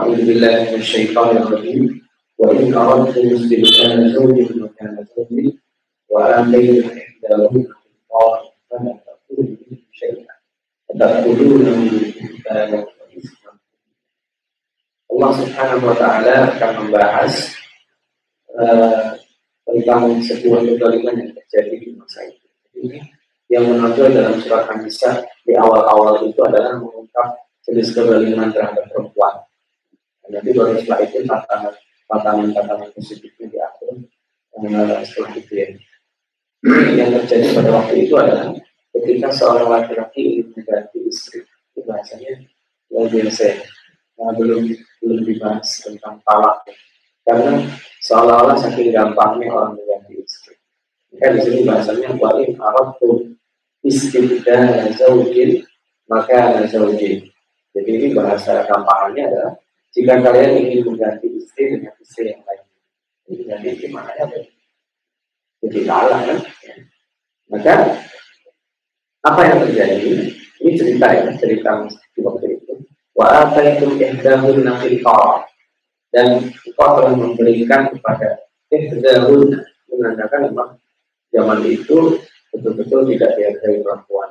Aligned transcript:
أعوذ 0.00 0.16
بالله 0.26 0.56
من 0.70 0.74
الشيطان 0.74 1.36
الرجيم 1.36 2.06
وإن 2.38 2.74
أردتم 2.74 3.26
استبدال 3.36 4.12
زوج 4.12 4.38
مكان 4.56 5.06
زوج 5.16 5.52
وآتيتم 6.10 6.88
إحداهن 6.98 7.66
قنطارا 7.72 8.40
فلا 8.70 8.92
تأكلوا 9.06 9.44
منه 9.44 9.78
شيئا 9.92 10.34
أتأكلونه 10.90 11.90
بهتانا 11.90 12.76
وإثما 12.76 13.52
Allah 15.16 15.32
Subhanahu 15.32 15.88
wa 15.88 15.96
taala 15.96 16.52
akan 16.52 16.70
membahas 16.76 17.56
uh, 18.52 19.16
tentang 19.64 20.20
sebuah 20.20 20.60
kezaliman 20.60 21.24
yang 21.24 21.32
terjadi 21.32 21.72
di 21.72 21.88
masa 21.96 22.20
itu. 22.28 22.48
Ini 22.76 23.00
yang 23.48 23.64
menonjol 23.64 24.12
dalam 24.12 24.36
surat 24.44 24.68
An-Nisa 24.68 25.24
di 25.48 25.56
awal-awal 25.56 26.20
itu 26.28 26.36
adalah 26.44 26.76
mengungkap 26.76 27.32
jenis 27.64 27.96
kezaliman 27.96 28.52
terhadap 28.52 28.92
perempuan. 28.92 29.39
Nanti 30.31 30.49
baru 30.55 30.79
setelah 30.79 30.99
itu 31.03 31.17
tantangan 31.27 31.73
tantangan-tantangan 32.07 32.89
positifnya 32.95 33.45
diatur 33.51 34.07
uh, 34.55 34.99
setelah 35.03 35.31
itu 35.35 35.53
ya. 35.55 35.67
yang 36.93 37.09
terjadi 37.17 37.57
pada 37.57 37.69
waktu 37.73 38.05
itu 38.05 38.13
adalah 38.15 38.53
ketika 38.93 39.27
seorang 39.33 39.67
laki-laki 39.71 40.21
ingin 40.21 40.47
mengganti 40.53 40.99
istri, 41.09 41.41
itu 41.73 41.79
bahasanya 41.83 42.45
biasa 42.91 43.43
ya. 43.49 43.57
Nah, 44.21 44.31
belum 44.37 44.69
belum 45.01 45.19
dibahas 45.25 45.81
tentang 45.81 46.21
talak 46.21 46.61
ya. 46.69 46.75
karena 47.25 47.65
seolah-olah 48.05 48.57
saking 48.61 48.93
gampangnya 48.93 49.49
orang 49.49 49.73
mengganti 49.73 50.21
istri. 50.21 50.53
Maka 51.11 51.27
di 51.33 51.39
sini 51.41 51.59
bahasanya 51.65 52.09
wa'in 52.21 52.51
arabtu 52.61 53.33
istibdal 53.81 54.93
zaujin 54.93 55.65
maka 56.05 56.61
zaujin. 56.69 57.25
Jadi 57.71 57.89
ini 57.89 58.07
bahasa 58.11 58.67
gampangannya 58.67 59.23
adalah 59.31 59.51
jika 59.91 60.23
kalian 60.23 60.51
ingin 60.63 60.87
mengganti 60.87 61.27
istri 61.35 61.75
dengan 61.75 61.93
istri 61.99 62.31
yang 62.31 62.41
lain. 62.47 62.63
Jadi 63.27 63.67
istri 63.75 63.87
maknanya 63.91 64.23
apa? 64.27 64.37
Jadi 65.61 65.79
kalah 65.83 66.19
kan? 66.25 66.37
Maka 67.51 67.73
apa 69.21 69.41
yang 69.45 69.57
terjadi? 69.67 70.11
Ini 70.61 70.71
cerita 70.77 71.05
ya, 71.11 71.21
cerita 71.35 71.71
di 71.89 72.19
waktu 72.23 72.45
itu. 72.57 72.73
Wa 73.11 73.49
ataitum 73.49 73.99
ihdahun 73.99 74.63
nafil 74.63 74.95
dan 76.11 76.27
engkau 76.43 76.89
telah 76.99 77.13
memberikan 77.15 77.87
kepada 77.91 78.47
ihdahun 78.71 79.63
menandakan 79.91 80.39
memang 80.51 80.69
zaman 81.31 81.59
itu 81.67 82.19
betul-betul 82.51 83.07
tidak 83.15 83.31
dihargai 83.39 83.79
perempuan. 83.83 84.29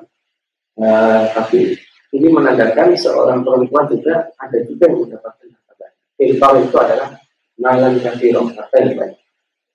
Uh, 0.81 1.29
tapi 1.37 1.77
ini 2.11 2.27
menandakan 2.27 2.99
seorang 2.99 3.47
perempuan 3.47 3.87
juga 3.87 4.35
ada 4.35 4.59
juga 4.67 4.91
yang 4.91 5.07
mendapatkan 5.07 5.47
harta 5.47 5.73
banyak. 5.79 6.03
Infal 6.19 6.53
itu 6.67 6.77
adalah 6.77 7.09
malam 7.55 7.93
kafirah, 8.03 8.47
harta 8.51 8.77
yang 8.83 8.95
banyak. 8.99 9.23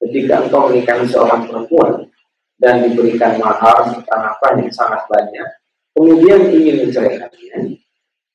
Ketika 0.03 0.35
engkau 0.43 0.67
menikahi 0.67 1.05
seorang 1.07 1.47
perempuan 1.47 2.11
dan 2.59 2.83
diberikan 2.83 3.39
mahar 3.39 3.87
apa 3.95 4.47
yang 4.59 4.67
sangat 4.69 5.07
banyak, 5.07 5.47
kemudian 5.95 6.51
ingin 6.51 6.87
menceraikannya, 6.87 7.79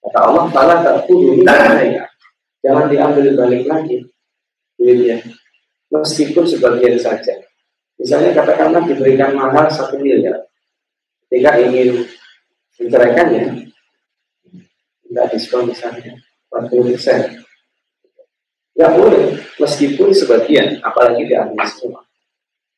kata 0.01 0.19
Allah, 0.19 0.45
"Fala 0.49 0.77
ini 1.05 1.45
saya. 1.45 2.05
Jangan 2.61 2.93
diambil 2.93 3.37
balik 3.37 3.65
lagi 3.69 4.05
duitnya, 4.77 5.21
meskipun 5.93 6.45
sebagian 6.49 6.97
saja. 6.97 7.37
Misalnya 8.01 8.33
katakanlah 8.33 8.85
diberikan 8.89 9.37
mahar 9.37 9.69
satu 9.69 10.01
miliar, 10.01 10.49
ketika 11.29 11.61
ingin 11.61 12.09
menceraikannya, 12.81 13.70
tidak 15.11 15.27
diskon 15.35 15.67
misalnya 15.67 16.15
40 16.55 16.95
persen. 16.95 17.43
Tidak 18.71 18.91
boleh, 18.95 19.35
meskipun 19.59 20.15
sebagian, 20.15 20.79
apalagi 20.87 21.27
diambil 21.27 21.67
semua. 21.67 22.01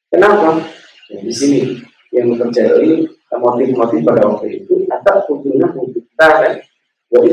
Kenapa? 0.08 0.64
Ya, 1.12 1.20
di 1.20 1.30
sini 1.30 1.76
yang 2.10 2.32
terjadi 2.40 3.04
motif-motif 3.36 4.00
pada 4.04 4.24
waktu 4.28 4.64
itu 4.64 4.84
atau 4.88 5.24
kunjungan 5.28 5.72
kita 5.92 6.26
kan 6.40 6.54
dari 7.12 7.28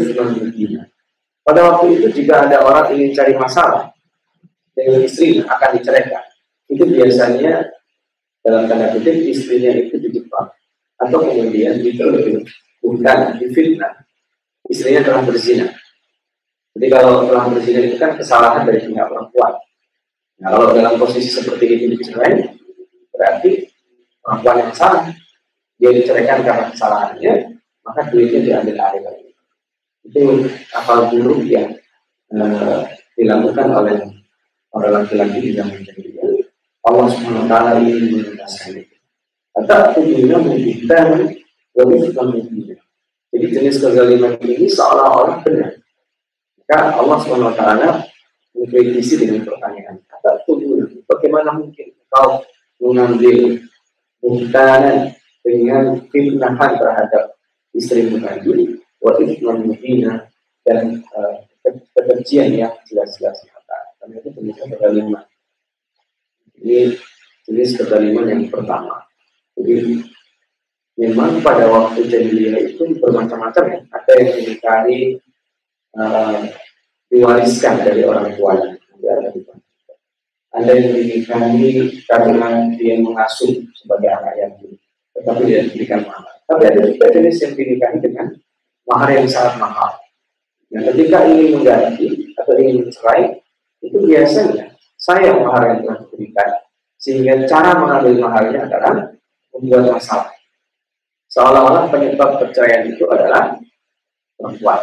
Pada 1.44 1.60
waktu 1.66 1.86
itu 1.98 2.08
jika 2.12 2.48
ada 2.48 2.62
orang 2.64 2.92
ingin 2.96 3.16
cari 3.16 3.34
masalah 3.36 3.92
dengan 4.76 5.04
istri 5.04 5.40
akan 5.44 5.70
diceraikan, 5.80 6.24
itu 6.72 6.84
biasanya 6.84 7.68
dalam 8.44 8.68
tanda 8.68 8.96
kutip 8.96 9.16
istrinya 9.28 9.72
itu 9.76 9.96
di 10.00 10.12
Jepang 10.14 10.48
atau 11.00 11.20
kemudian 11.24 11.80
bukan 12.80 13.18
difitnah 13.40 14.09
istrinya 14.70 15.02
telah 15.02 15.22
berzina. 15.26 15.68
Jadi 16.78 16.88
kalau 16.94 17.26
telah 17.26 17.50
berzina 17.50 17.80
itu 17.84 17.98
kan 17.98 18.16
kesalahan 18.16 18.64
dari 18.70 18.86
pihak 18.86 19.08
perempuan. 19.10 19.54
Nah 20.40 20.48
kalau 20.54 20.72
dalam 20.72 20.96
posisi 21.02 21.28
seperti 21.28 21.66
ini 21.66 21.98
dicerai, 21.98 22.48
berarti 23.12 23.68
perempuan 24.22 24.58
yang 24.64 24.74
salah. 24.78 25.10
Dia 25.80 25.96
diceraikan 25.96 26.44
karena 26.44 26.72
kesalahannya, 26.76 27.34
maka 27.88 28.12
duitnya 28.12 28.40
diambil 28.44 28.76
alih 28.84 29.02
lagi. 29.04 29.28
Itu 30.04 30.44
akal 30.76 31.08
buruk 31.08 31.48
yang 31.48 31.72
uh, 32.36 32.84
dilakukan 33.16 33.68
oleh 33.72 33.96
orang 34.76 34.92
laki-laki 35.04 35.40
di 35.40 35.52
zaman 35.56 35.80
jahiliyah 35.84 36.20
Allah 36.88 37.06
SWT 37.12 37.54
ingin 37.84 38.06
menuntaskan 38.18 38.82
itu. 38.82 38.96
Kata 39.54 39.94
tujuannya 40.00 40.38
membuktikan 40.40 41.08
wali 41.76 41.96
suka 42.08 42.22
membuktikan. 42.24 42.89
Jadi 43.30 43.46
jenis 43.54 43.78
kezaliman 43.78 44.34
ini 44.42 44.66
seolah-olah 44.66 45.46
benar. 45.46 45.78
Maka 46.58 46.80
Allah 46.98 47.18
SWT 47.22 47.62
mengkritisi 48.58 49.22
dengan 49.22 49.46
pertanyaan. 49.46 50.02
Kata 50.10 50.46
tujuan, 50.50 50.86
bagaimana 51.06 51.54
mungkin 51.54 51.94
kau 52.10 52.42
mengambil 52.82 53.62
buktanan 54.20 55.14
dengan 55.46 56.02
fitnahan 56.10 56.72
terhadap 56.78 57.38
istri 57.74 58.10
tadi, 58.10 58.76
wa 59.00 59.12
ifman 59.22 59.66
dan 60.66 61.02
uh, 61.16 61.34
kebencian 61.96 62.54
yang 62.54 62.74
jelas-jelas 62.86 63.38
nyata. 63.46 63.78
Karena 64.02 64.14
itu 64.20 64.30
jenis 64.36 64.58
kezaliman. 64.58 65.26
Ini 66.60 66.80
jenis 67.48 67.70
kezaliman 67.78 68.26
yang 68.28 68.44
pertama. 68.52 69.06
Jadi 69.56 70.04
memang 71.00 71.40
pada 71.40 71.72
waktu 71.72 72.12
jahiliyah 72.12 72.76
itu 72.76 72.84
bermacam-macam 73.00 73.64
ya. 73.72 73.80
Ada 73.96 74.12
yang 74.20 74.30
dinikahi 74.36 75.00
uh, 75.96 76.40
diwariskan 77.08 77.88
dari 77.88 78.04
orang 78.04 78.36
tuanya. 78.36 78.76
Ya, 79.00 79.16
ada 80.52 80.72
yang 80.76 80.92
dinikahi 80.92 82.04
karena 82.04 82.68
dia 82.76 83.00
mengasuh 83.00 83.64
sebagai 83.80 84.12
anak 84.12 84.36
yatim, 84.36 84.76
tetapi 85.16 85.42
dia 85.48 85.64
diberikan 85.72 86.04
mahar. 86.04 86.36
Tapi 86.44 86.64
ada 86.68 86.80
juga 86.84 87.06
jenis 87.08 87.38
yang 87.40 87.54
dinikahi 87.56 87.98
dengan 88.04 88.28
mahar 88.84 89.10
yang 89.16 89.28
sangat 89.32 89.56
mahal. 89.56 89.96
Nah, 90.70 90.82
ketika 90.92 91.26
ingin 91.26 91.58
mengganti 91.58 92.30
atau 92.38 92.54
ingin 92.60 92.86
mencerai, 92.86 93.40
itu 93.80 93.98
biasanya 94.04 94.76
saya 95.00 95.32
mahar 95.40 95.64
yang 95.74 95.80
telah 95.88 95.98
diberikan 96.04 96.50
sehingga 97.00 97.48
cara 97.48 97.80
mengambil 97.80 98.28
maharnya 98.28 98.68
adalah 98.68 98.94
membuat 99.56 99.96
masalah. 99.96 100.36
Seolah-olah 101.30 101.94
penyebab 101.94 102.42
perceraian 102.42 102.90
itu 102.90 103.06
adalah 103.06 103.54
perempuan. 104.34 104.82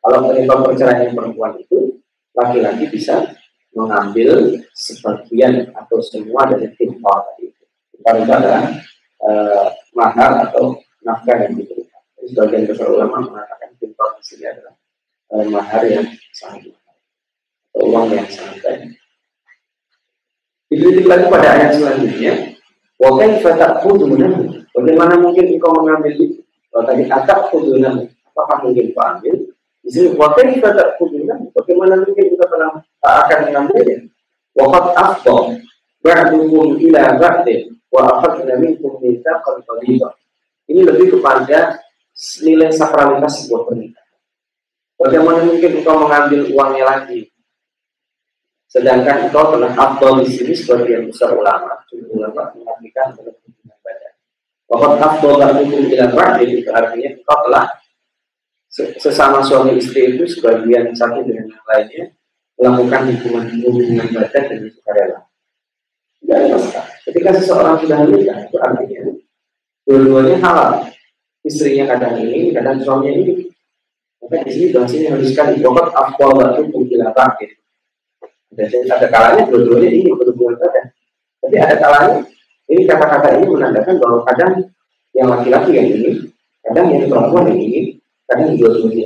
Kalau 0.00 0.18
penyebab 0.32 0.58
perceraian 0.64 1.12
perempuan 1.12 1.60
itu, 1.60 2.00
laki-laki 2.32 2.88
bisa 2.88 3.36
mengambil 3.76 4.60
sebagian 4.72 5.68
atau 5.76 6.00
semua 6.00 6.48
dari 6.48 6.72
timpal 6.78 7.28
tadi 7.28 7.52
itu. 7.52 7.64
Itu 8.00 8.32
adalah 8.32 8.64
eh, 9.28 9.66
mahar 9.92 10.48
atau 10.48 10.80
nafkah 11.04 11.36
yang 11.44 11.58
diberikan. 11.58 12.00
Sebagian 12.24 12.64
besar 12.64 12.88
ulama 12.88 13.20
mengatakan 13.20 13.76
timpal 13.76 14.16
di 14.16 14.24
sini 14.24 14.44
adalah 14.48 14.74
eh, 15.36 15.46
mahar 15.52 15.82
yang 15.84 16.06
sangat 16.32 16.72
mahal 16.72 16.96
atau 17.68 17.82
uang 17.92 18.06
yang 18.14 18.28
sangat 18.32 18.56
banyak. 18.64 18.92
Dikritik 20.72 21.06
lagi 21.06 21.26
pada 21.28 21.48
ayat 21.54 21.70
selanjutnya. 21.76 22.53
Wa 23.04 23.20
kaifa 23.20 23.52
ta'khuduna? 23.60 24.28
Bagaimana 24.72 25.20
mungkin 25.20 25.44
engkau 25.52 25.76
mengambil 25.76 26.16
itu? 26.16 26.40
Kalau 26.72 26.88
tadi 26.88 27.04
atap 27.04 27.52
khuduna, 27.52 28.00
apakah 28.32 28.64
mungkin 28.64 28.96
kau 28.96 29.04
ambil? 29.04 29.34
Di 29.84 29.88
sini 29.92 30.16
wa 30.16 30.32
kaifa 30.32 30.72
ta'khuduna? 30.72 31.52
Bagaimana 31.52 32.00
mungkin 32.00 32.24
kita 32.32 32.48
pernah 32.48 32.80
akan 33.04 33.38
mengambilnya? 33.52 34.08
Wa 34.56 34.64
qad 34.72 34.84
afdha 34.96 35.36
ba'dukum 36.00 36.80
ila 36.80 37.02
ba'din 37.20 37.76
wa 37.92 38.00
akhadna 38.08 38.56
minkum 38.56 38.96
mitsaqan 39.04 39.60
qalila. 39.68 40.08
Ini 40.64 40.80
lebih 40.80 41.20
kepada 41.20 41.76
nilai 42.40 42.72
sakralitas 42.72 43.44
sebuah 43.44 43.68
pernikahan. 43.68 44.16
Bagaimana 44.96 45.44
mungkin 45.44 45.70
engkau 45.76 46.08
mengambil 46.08 46.40
uangnya 46.48 46.84
lagi? 46.88 47.28
Sedangkan 48.72 49.28
engkau 49.28 49.52
telah 49.52 49.76
afdol 49.76 50.24
di 50.24 50.32
sini 50.32 50.56
sebagian 50.56 51.06
besar 51.12 51.36
ulama, 51.36 51.84
ulama 52.10 52.42
mengartikan 52.84 53.16
dengan 53.16 53.34
hubungan 53.40 53.78
badan. 53.80 54.12
Bahwa 54.68 54.88
afdol 55.00 55.34
dan 55.40 55.52
hukum 55.60 55.82
tidak 55.88 56.10
rahim 56.12 56.50
itu 56.60 56.70
artinya 56.72 57.08
engkau 57.16 57.38
telah 57.48 57.66
sesama 58.98 59.38
suami 59.40 59.78
istri 59.78 60.18
itu 60.18 60.24
sebagian 60.26 60.90
satu 60.92 61.22
dengan 61.22 61.46
yang 61.46 61.64
lainnya 61.64 62.04
melakukan 62.58 63.02
hubungan 63.14 63.44
hubungan 63.62 64.08
badan 64.12 64.44
dengan 64.50 64.68
sukarela. 64.74 65.18
Tidak 66.20 66.36
ada 66.36 66.46
masalah. 66.56 66.86
Ketika 67.04 67.30
seseorang 67.36 67.76
sudah 67.84 67.98
menikah 68.04 68.38
itu 68.48 68.56
artinya 68.60 69.00
dua-duanya 69.84 70.36
halal. 70.40 70.72
Istrinya 71.44 71.84
kadang 71.92 72.24
ini, 72.24 72.56
kadang 72.56 72.80
suaminya 72.80 73.20
ini. 73.20 73.52
Maka 74.24 74.40
di 74.48 74.50
sini 74.56 74.66
bahas 74.72 74.96
ini 74.96 75.12
harus 75.12 75.28
sekali 75.28 75.60
pokok 75.60 75.92
afdal 75.92 76.32
batu 76.32 76.64
apa 77.04 77.24
gitu. 77.44 77.56
Jadi 78.56 78.88
ada 78.88 79.06
kalanya 79.12 79.44
dua-duanya 79.52 79.92
ini 79.92 80.08
berhubungan 80.08 80.56
badan. 80.56 80.88
Tapi 81.44 81.56
ada 81.60 81.76
kalanya 81.76 82.24
ini 82.64 82.82
kata-kata 82.88 83.36
ini 83.36 83.46
menandakan 83.48 84.00
bahwa 84.00 84.18
kadang 84.32 84.72
yang 85.12 85.28
laki-laki 85.28 85.76
yang 85.76 85.88
ini, 85.92 86.10
kadang 86.64 86.86
yang 86.90 87.06
perempuan 87.12 87.52
yang 87.52 87.60
ini, 87.60 87.80
kadang 88.24 88.56
ini. 88.56 89.04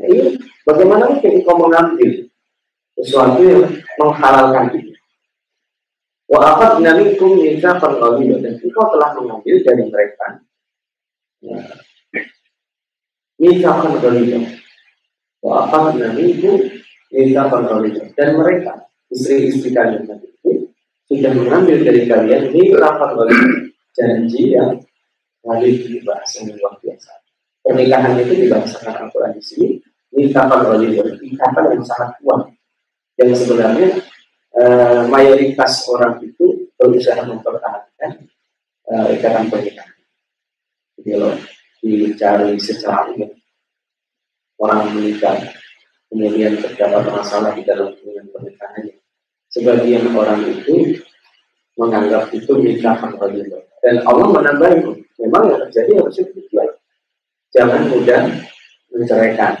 Nah, 0.00 0.06
ini 0.08 0.40
bagaimana 0.64 1.12
mungkin 1.12 1.44
kau 1.44 1.56
mengambil 1.60 2.10
sesuatu 2.96 3.40
yang 3.44 3.62
menghalalkan 4.00 4.72
itu? 4.72 4.92
Wa 6.32 6.56
apa 6.56 6.80
minkum 6.80 7.44
minta 7.44 7.76
pengawilan 7.76 8.40
dan 8.40 8.56
engkau 8.56 8.88
telah 8.88 9.10
mengambil 9.20 9.56
dari 9.60 9.84
mereka. 9.84 10.26
Ya. 11.44 11.60
Minta 13.36 13.70
pengawilan. 13.84 14.48
Wa 15.44 15.68
apa 15.68 15.92
minkum 15.92 16.56
minta 17.12 17.42
pengawilan 17.52 18.16
dan 18.16 18.40
mereka 18.40 18.88
istri-istri 19.12 19.76
kalian 19.76 20.08
itu 20.08 20.31
sudah 21.12 21.32
mengambil 21.36 21.76
dari 21.84 22.08
kalian 22.08 22.56
minta 22.56 22.88
pengawilan 22.96 23.68
janji 23.92 24.56
yang 24.56 24.80
wajib 25.44 25.84
dibahas 25.84 26.30
yang 26.40 26.56
luar 26.56 26.72
biasa. 26.80 27.12
Pernikahan 27.60 28.16
itu 28.16 28.32
dibahasakan 28.48 28.94
Al-Quran 29.06 29.32
di 29.36 29.42
sini 29.44 29.68
minta 30.16 30.48
pengawilan 30.48 31.20
ikatan 31.20 31.64
yang 31.68 31.84
sangat 31.84 32.16
kuat 32.24 32.48
yang 33.20 33.30
sebenarnya 33.36 33.88
uh, 34.56 35.04
mayoritas 35.12 35.84
orang 35.92 36.16
itu 36.24 36.72
berusaha 36.80 37.20
mempertahankan 37.28 38.10
uh, 38.88 39.06
ikatan 39.12 39.52
pernikahan. 39.52 39.92
Jadi 40.96 41.08
kalau 41.12 41.32
dicari 41.82 42.56
secara 42.56 43.12
umum 43.12 43.36
orang 44.62 44.96
menikah 44.96 45.36
kemudian 46.08 46.56
terdapat 46.56 47.04
masalah 47.12 47.52
di 47.52 47.66
dalam 47.68 47.92
hubungan 47.98 48.30
pernikahannya, 48.32 48.96
sebagian 49.52 50.12
orang 50.14 50.40
itu 50.46 51.01
menganggap 51.82 52.30
itu 52.30 52.52
nikah 52.62 52.94
Allah. 53.02 53.28
Dan 53.82 53.98
Allah 54.06 54.26
menambahi, 54.30 54.78
memang 55.18 55.42
yang 55.50 55.60
terjadi 55.66 55.90
harusnya 55.98 56.24
begitu. 56.30 56.54
Jangan 57.52 57.80
mudah 57.90 58.22
menceraikan. 58.94 59.52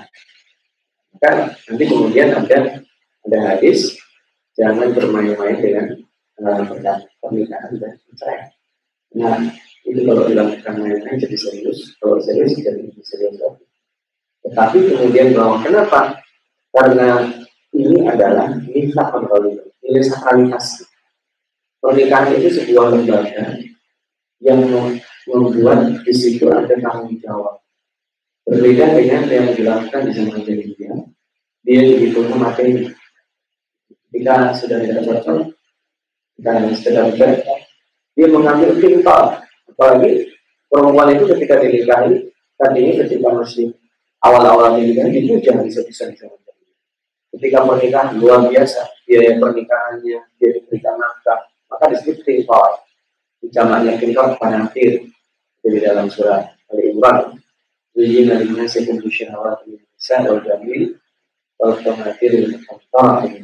Kan 1.18 1.54
nanti 1.68 1.84
kemudian 1.86 2.34
ada 2.34 2.82
ada 3.22 3.38
hadis 3.46 3.94
jangan 4.58 4.90
bermain-main 4.90 5.58
dengan 5.58 5.86
uh, 6.42 6.62
pernikahan 7.22 7.72
dan 7.78 7.92
cerai. 8.18 8.50
Nah, 9.12 9.38
itu 9.84 10.00
kalau 10.08 10.24
dilakukan 10.24 10.74
main-main 10.80 11.20
jadi 11.20 11.36
serius, 11.36 11.94
kalau 12.00 12.16
serius 12.18 12.56
jadi 12.58 12.90
serius 13.04 13.36
lagi. 13.38 13.64
Tetapi 14.42 14.78
kemudian 14.90 15.36
bahwa 15.36 15.62
kenapa? 15.62 16.00
Karena 16.72 17.28
ini 17.76 18.08
adalah 18.08 18.48
nikah 18.66 19.06
kontrol 19.12 19.52
nilai 19.84 20.02
sakralitas. 20.04 20.82
Pernikahan 21.82 22.38
itu 22.38 22.62
sebuah 22.62 22.94
lembaga 22.94 23.58
yang 24.38 24.62
membuat 25.26 25.90
di 26.06 26.14
situ 26.14 26.46
ada 26.46 26.70
tanggung 26.78 27.18
jawab. 27.18 27.58
Berbeda 28.46 28.94
dengan 28.94 29.26
yang 29.26 29.50
dilakukan 29.50 30.06
di 30.06 30.12
zaman 30.14 30.46
jahiliyah, 30.46 30.98
dia 31.66 31.80
begitu 31.82 32.22
memakai 32.26 32.90
jika 34.14 34.54
sudah 34.54 34.78
tidak 34.82 35.02
cocok 35.06 35.54
dan 36.38 36.70
sudah 36.74 37.10
tidak 37.14 37.42
dia 38.12 38.28
mengambil 38.28 38.76
pintar 38.76 39.46
apalagi 39.72 40.28
perempuan 40.68 41.16
itu 41.16 41.24
ketika 41.32 41.62
dinikahi 41.62 42.28
tadinya 42.60 42.92
ketika 43.02 43.28
masih 43.32 43.72
awal-awal 44.20 44.76
itu 44.76 45.40
jangan 45.40 45.64
bisa-bisa 45.64 46.12
ketika 47.32 47.58
pernikahan 47.64 48.20
luar 48.20 48.46
biasa 48.52 48.84
biaya 49.08 49.40
pernikahannya 49.40 50.18
dia 50.36 50.48
diberikan 50.52 51.00
nafkah 51.00 51.51
maka 51.72 51.84
disebut 51.96 52.20
pintar 52.20 52.84
jamaknya 53.48 53.96
pintar 53.96 54.36
panatir 54.36 55.08
dari 55.64 55.78
dalam 55.80 56.12
surat 56.12 56.52
Ali 56.68 56.92
Imran 56.92 57.40
Zujin 57.96 58.28
al-Nasi 58.28 58.84
Kumbu 58.88 59.08
Syahwat 59.08 59.64
Bisa 59.64 60.20
Al-Jamil 60.20 60.96
Al-Tamatir 61.60 62.60
Al-Tamatir 62.68 63.42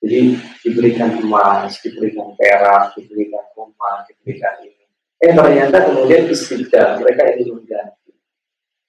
jadi 0.00 0.32
diberikan 0.64 1.12
emas, 1.20 1.76
diberikan 1.84 2.32
perak, 2.40 2.96
diberikan 2.96 3.44
rumah, 3.52 4.00
diberikan 4.08 4.64
ini. 4.64 4.88
Eh 5.20 5.36
ternyata 5.36 5.92
kemudian 5.92 6.24
istiqdal, 6.32 7.04
mereka 7.04 7.36
ingin 7.36 7.60
mengganti. 7.60 8.16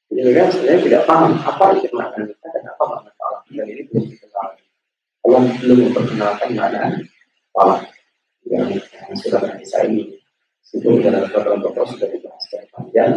Jadi 0.07 0.19
mereka 0.23 0.55
sebenarnya 0.55 0.81
tidak 0.87 1.03
paham 1.03 1.35
apa 1.43 1.65
itu 1.75 1.91
makna 1.91 2.23
kita 2.23 2.47
dan 2.55 2.63
apa 2.71 2.83
makna 2.87 3.11
talak. 3.19 3.43
Dan 3.51 3.67
ini 3.67 3.83
belum 3.91 4.03
dikenal. 4.07 4.47
Allah 5.27 5.41
belum 5.59 5.77
memperkenalkan 5.91 6.49
makna 6.55 6.81
talak 7.51 7.81
yang, 8.49 8.67
yang 8.71 9.13
sudah 9.17 9.41
saya 9.65 9.89
ini. 9.89 10.17
Itu 10.71 11.03
dalam 11.03 11.27
beberapa 11.27 11.83
sudah 11.83 12.07
dibahas 12.07 12.39
secara 12.47 12.65
panjang. 12.71 13.11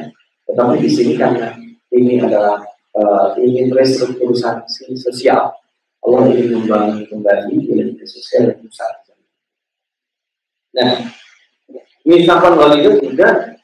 Tetapi 0.44 0.74
di 0.82 0.90
sini 0.90 1.14
karena 1.14 1.54
ini 1.94 2.18
adalah 2.18 2.60
uh, 2.98 3.38
ingin 3.38 3.70
restrukturisasi 3.70 4.98
sosial 4.98 5.54
Allah 6.04 6.20
ingin 6.28 6.60
membangun 6.60 7.00
kembali 7.08 7.56
nilai 7.56 7.96
sosial 8.04 8.52
dan 8.52 8.60
usaha. 8.60 8.92
Nah, 10.74 10.90
misalkan 12.04 12.58
wali 12.58 12.82
itu 12.82 13.08
juga 13.08 13.56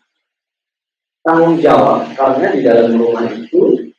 tanggung 1.21 1.61
jawab 1.61 2.09
karena 2.17 2.49
di 2.55 2.61
dalam 2.65 2.97
rumah 2.97 3.27
itu 3.29 3.93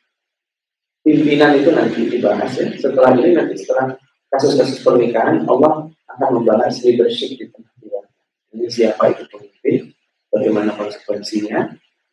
pimpinan 1.04 1.60
itu 1.60 1.70
nanti 1.70 2.08
dibahas 2.08 2.50
ya. 2.56 2.66
Setelah 2.74 3.14
ini 3.20 3.36
nanti 3.36 3.54
setelah 3.60 3.94
kasus-kasus 4.32 4.80
pernikahan 4.80 5.44
Allah 5.46 5.92
akan 6.16 6.28
membahas 6.40 6.80
leadership 6.84 7.36
di 7.40 7.46
tengah 7.48 7.72
keluarga. 7.80 8.20
Ini 8.52 8.68
siapa 8.68 9.12
itu 9.12 9.24
pemimpin, 9.32 9.92
bagaimana 10.28 10.76
konsekuensinya, 10.76 11.72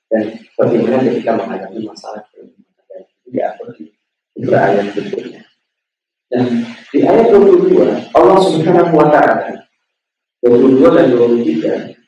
dan 0.09 0.23
bagaimana 0.55 1.03
ketika 1.03 1.35
menghadapi 1.35 1.79
masalah 1.83 2.23
pernikahan. 2.31 3.01
Ini 3.25 3.29
diatur 3.29 3.67
di 3.75 3.83
beberapa 4.39 4.65
ayat 4.65 4.85
berikutnya. 4.95 5.41
Dan 6.29 6.43
di 6.93 6.99
ayat 7.03 7.25
22, 7.33 8.13
Allah 8.13 8.37
Subhanahu 8.39 8.93
wa 8.93 9.07
taala 9.09 9.65
22 10.45 10.95
dan 10.95 11.05
23 11.11 11.99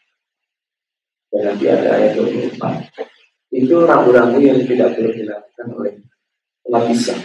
dan 1.31 1.41
nanti 1.47 1.65
ada 1.67 1.89
ayat 1.95 2.11
24 2.15 3.55
itu 3.55 3.75
rambu-rambu 3.83 4.39
yang 4.39 4.63
tidak 4.63 4.95
boleh 4.95 5.11
dilakukan 5.15 5.67
oleh 5.75 5.93
lapisan. 6.71 7.19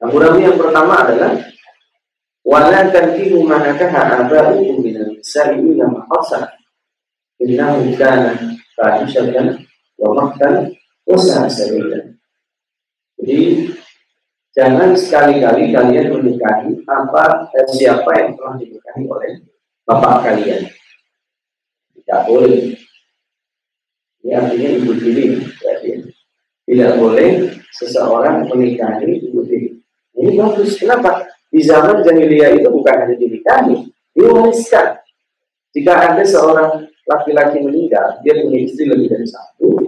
Rambu-rambu 0.00 0.40
yang 0.40 0.56
pertama 0.56 1.04
adalah 1.04 1.36
Jadi 13.18 13.38
Jangan 14.58 14.90
sekali-kali 14.90 15.70
kalian 15.70 16.18
menikahi 16.18 16.82
apa 16.90 17.46
dan 17.54 17.66
siapa 17.70 18.10
yang 18.18 18.34
telah 18.34 18.58
dinikahi 18.58 19.06
oleh 19.06 19.32
bapak 19.86 20.26
kalian. 20.26 20.66
Tidak 21.94 22.20
boleh. 22.26 22.74
Ini 24.26 24.34
artinya 24.34 24.68
ibu 24.82 24.92
tiri. 24.98 25.38
Berarti. 25.62 26.10
Tidak 26.66 26.92
boleh 26.98 27.54
seseorang 27.70 28.50
menikahi 28.50 29.30
ibu 29.30 29.46
tiri. 29.46 29.78
Ini 30.18 30.34
bagus. 30.34 30.74
Kenapa? 30.74 31.22
Di 31.48 31.60
zaman 31.64 32.04
jahiliyah 32.04 32.60
itu 32.60 32.68
bukan 32.68 32.94
hanya 33.04 33.16
dinikahi, 33.16 33.88
diwariskan. 34.12 35.00
Jika 35.72 35.92
ada 36.12 36.22
seorang 36.24 36.84
laki-laki 37.08 37.64
meninggal, 37.64 38.20
dia 38.20 38.36
punya 38.40 38.58
istri 38.64 38.84
lebih 38.84 39.08
dari 39.08 39.24
satu, 39.24 39.80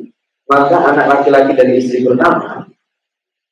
maka 0.49 0.77
anak 0.89 1.07
laki-laki 1.09 1.53
dari 1.53 1.77
istri 1.77 2.01
pertama 2.05 2.71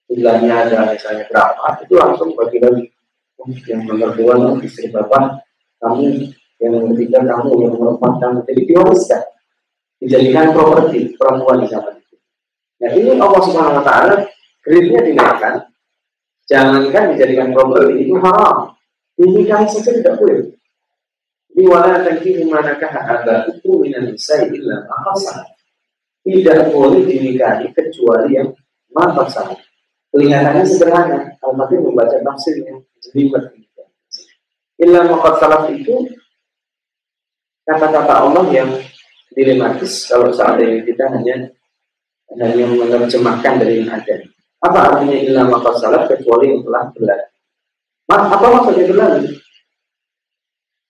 jumlahnya 0.08 0.52
ada 0.66 0.88
misalnya 0.88 1.28
berapa, 1.28 1.84
itu 1.84 1.94
langsung 2.00 2.32
bagi 2.32 2.56
bagi 2.58 2.84
yang 3.68 3.86
nomor 3.86 4.16
dua 4.16 4.34
istri 4.64 4.88
bapak, 4.88 5.44
kamu 5.78 6.32
yang 6.58 6.70
nomor 6.74 6.96
tiga 6.96 7.20
kamu, 7.22 7.50
yang 7.60 7.70
nomor 7.76 8.00
empat 8.00 8.12
kamu, 8.18 8.38
jadi 8.48 8.60
diwariskan, 8.66 9.22
dijadikan 10.00 10.56
properti 10.56 11.14
perempuan 11.14 11.62
di 11.62 11.68
zaman 11.70 12.00
itu. 12.00 12.16
Nah 12.82 12.90
ini 12.96 13.10
Allah 13.20 13.40
Subhanahu 13.44 13.78
Wa 13.78 13.84
Taala 13.84 14.16
grade-nya 14.64 15.00
dinaikkan, 15.04 15.54
jangankan 16.48 17.14
dijadikan 17.14 17.52
properti 17.52 18.08
itu 18.08 18.16
haram, 18.18 18.72
ini 19.20 19.44
kan 19.44 19.68
saja 19.68 19.92
tidak 19.92 20.16
boleh. 20.16 20.48
Ini 21.52 21.64
wala 21.68 22.00
tankihu 22.06 22.48
manakah 22.48 22.90
itu 23.50 23.70
minan 23.82 24.14
nisa 24.14 24.46
illa 24.46 24.86
Tidak 26.22 26.58
boleh 26.70 27.02
dinikahi 27.04 27.72
kecuali 27.74 28.38
yang 28.38 28.48
salah. 29.28 29.58
Kelihatannya 30.08 30.64
sederhana, 30.64 31.18
tapi 31.36 31.74
membaca 31.76 32.16
tafsirnya 32.16 32.80
jelimet. 33.04 33.44
Ilah 34.78 35.10
makat 35.10 35.34
salah 35.42 35.66
itu 35.68 36.06
kata-kata 37.66 38.14
Allah 38.24 38.46
yang 38.54 38.70
dilematis 39.34 40.06
kalau 40.06 40.30
seandainya 40.30 40.86
kita 40.86 41.04
hanya 41.10 41.50
hanya 42.38 42.64
menerjemahkan 42.70 43.58
dari 43.58 43.82
yang 43.82 43.90
ada. 43.90 44.27
Apa 44.58 44.78
artinya 44.90 45.14
ilah 45.14 45.46
makat 45.46 45.74
salah 45.78 46.02
kecuali 46.10 46.50
yang 46.50 46.66
telah 46.66 46.90
berlalu? 46.90 47.26
Apa 48.08 48.46
maksudnya 48.50 48.84
berlalu? 48.90 49.38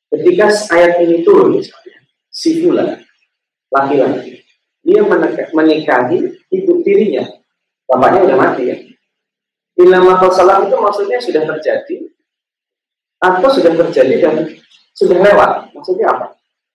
Ketika 0.08 0.46
ayat 0.72 1.04
ini 1.04 1.20
turun 1.20 1.60
misalnya, 1.60 2.00
si 2.32 2.64
fulan, 2.64 2.96
laki-laki, 3.68 4.40
dia 4.80 5.04
menikahi 5.52 6.18
ibu 6.48 6.72
tirinya, 6.80 7.28
bapaknya 7.84 8.24
udah 8.24 8.36
mati 8.40 8.62
ya. 8.72 8.76
Ilama 9.78 10.16
salam 10.32 10.66
itu 10.66 10.74
maksudnya 10.80 11.20
sudah 11.20 11.44
terjadi 11.44 12.08
atau 13.20 13.48
sudah 13.52 13.72
terjadi 13.84 14.14
dan 14.18 14.34
sudah 14.96 15.18
lewat. 15.22 15.70
Maksudnya 15.76 16.08
apa? 16.08 16.26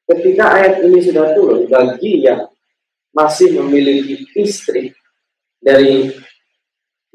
Ketika 0.08 0.56
ayat 0.56 0.84
ini 0.86 1.00
sudah 1.04 1.36
turun, 1.36 1.68
bagi 1.68 2.24
yang 2.24 2.48
masih 3.12 3.60
memiliki 3.60 4.24
istri 4.40 4.94
dari 5.60 6.12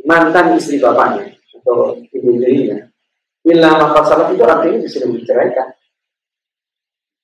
mantan 0.06 0.58
istri 0.58 0.78
bapaknya 0.78 1.34
atau 1.58 1.98
ibu 1.98 2.30
tirinya, 2.38 2.86
ilama 3.42 3.98
salam 4.04 4.34
itu 4.34 4.44
artinya 4.44 4.78
disuruh 4.82 5.14
diceraikan. 5.16 5.68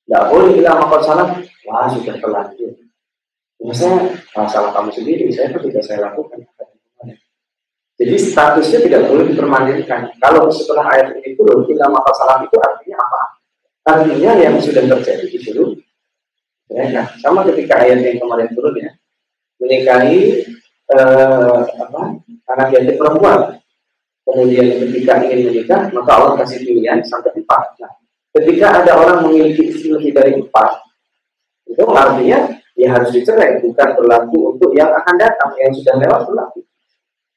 Tidak 0.05 0.25
boleh 0.29 0.61
bilang 0.61 0.85
makhluk 0.85 1.03
salah, 1.03 1.29
wah 1.65 1.89
sudah 1.89 2.15
terlanjur. 2.21 2.77
Maksudnya, 3.65 4.13
salah 4.53 4.71
kamu 4.77 4.93
sendiri, 4.93 5.25
saya 5.33 5.49
kan 5.57 5.65
sudah 5.65 5.81
saya 5.81 5.99
lakukan. 6.13 6.45
Jadi 7.95 8.15
statusnya 8.19 8.79
tidak 8.85 9.03
boleh 9.07 9.25
dipermanenkan. 9.31 10.13
Kalau 10.19 10.51
setelah 10.51 10.85
ayat 10.93 11.15
ini 11.17 11.39
turun, 11.39 11.65
bila 11.65 11.89
maka 11.89 12.11
salah 12.19 12.43
itu 12.43 12.57
artinya 12.59 12.99
apa? 13.01 13.23
Artinya 13.85 14.33
yang 14.37 14.55
sudah 14.59 14.83
terjadi 14.83 15.25
itu 15.31 15.79
ya, 16.69 17.07
sama 17.23 17.47
ketika 17.49 17.81
ayat 17.81 18.03
yang 18.03 18.19
kemarin 18.19 18.51
turun 18.51 18.75
ya, 18.77 18.91
menikahi 19.63 20.43
eh, 20.91 21.59
apa, 21.63 22.03
anak 22.55 22.69
yatim 22.73 22.97
perempuan. 22.97 23.59
Kemudian 24.25 24.67
ketika 24.89 25.21
ingin 25.21 25.53
menikah, 25.53 25.93
maka 25.93 26.11
Allah 26.17 26.33
kasih 26.41 26.65
pilihan 26.65 27.05
sampai 27.05 27.37
empat. 27.37 27.77
Nah, 27.83 27.93
Ketika 28.35 28.83
ada 28.83 28.99
orang 28.99 29.31
memiliki 29.31 29.71
istri 29.71 29.95
lebih 29.95 30.11
dari 30.11 30.35
empat, 30.35 30.83
itu 31.71 31.87
artinya 31.87 32.51
ya 32.75 32.91
harus 32.91 33.15
dicerai, 33.15 33.63
bukan 33.63 33.95
berlaku 33.95 34.59
untuk 34.59 34.75
yang 34.75 34.91
akan 34.91 35.15
datang, 35.15 35.55
yang 35.63 35.71
sudah 35.71 35.95
lewat 36.03 36.27
berlaku. 36.27 36.67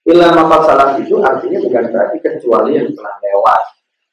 Maaf 0.08 0.66
salah 0.66 0.98
itu 0.98 1.22
artinya 1.22 1.60
bukan 1.62 1.84
berarti 1.94 2.18
kecuali 2.18 2.82
yang 2.82 2.90
telah 2.98 3.14
lewat. 3.22 3.62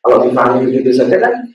Kalau 0.04 0.16
dipahami 0.28 0.68
begitu 0.68 0.92
saja 0.92 1.16
kan, 1.16 1.48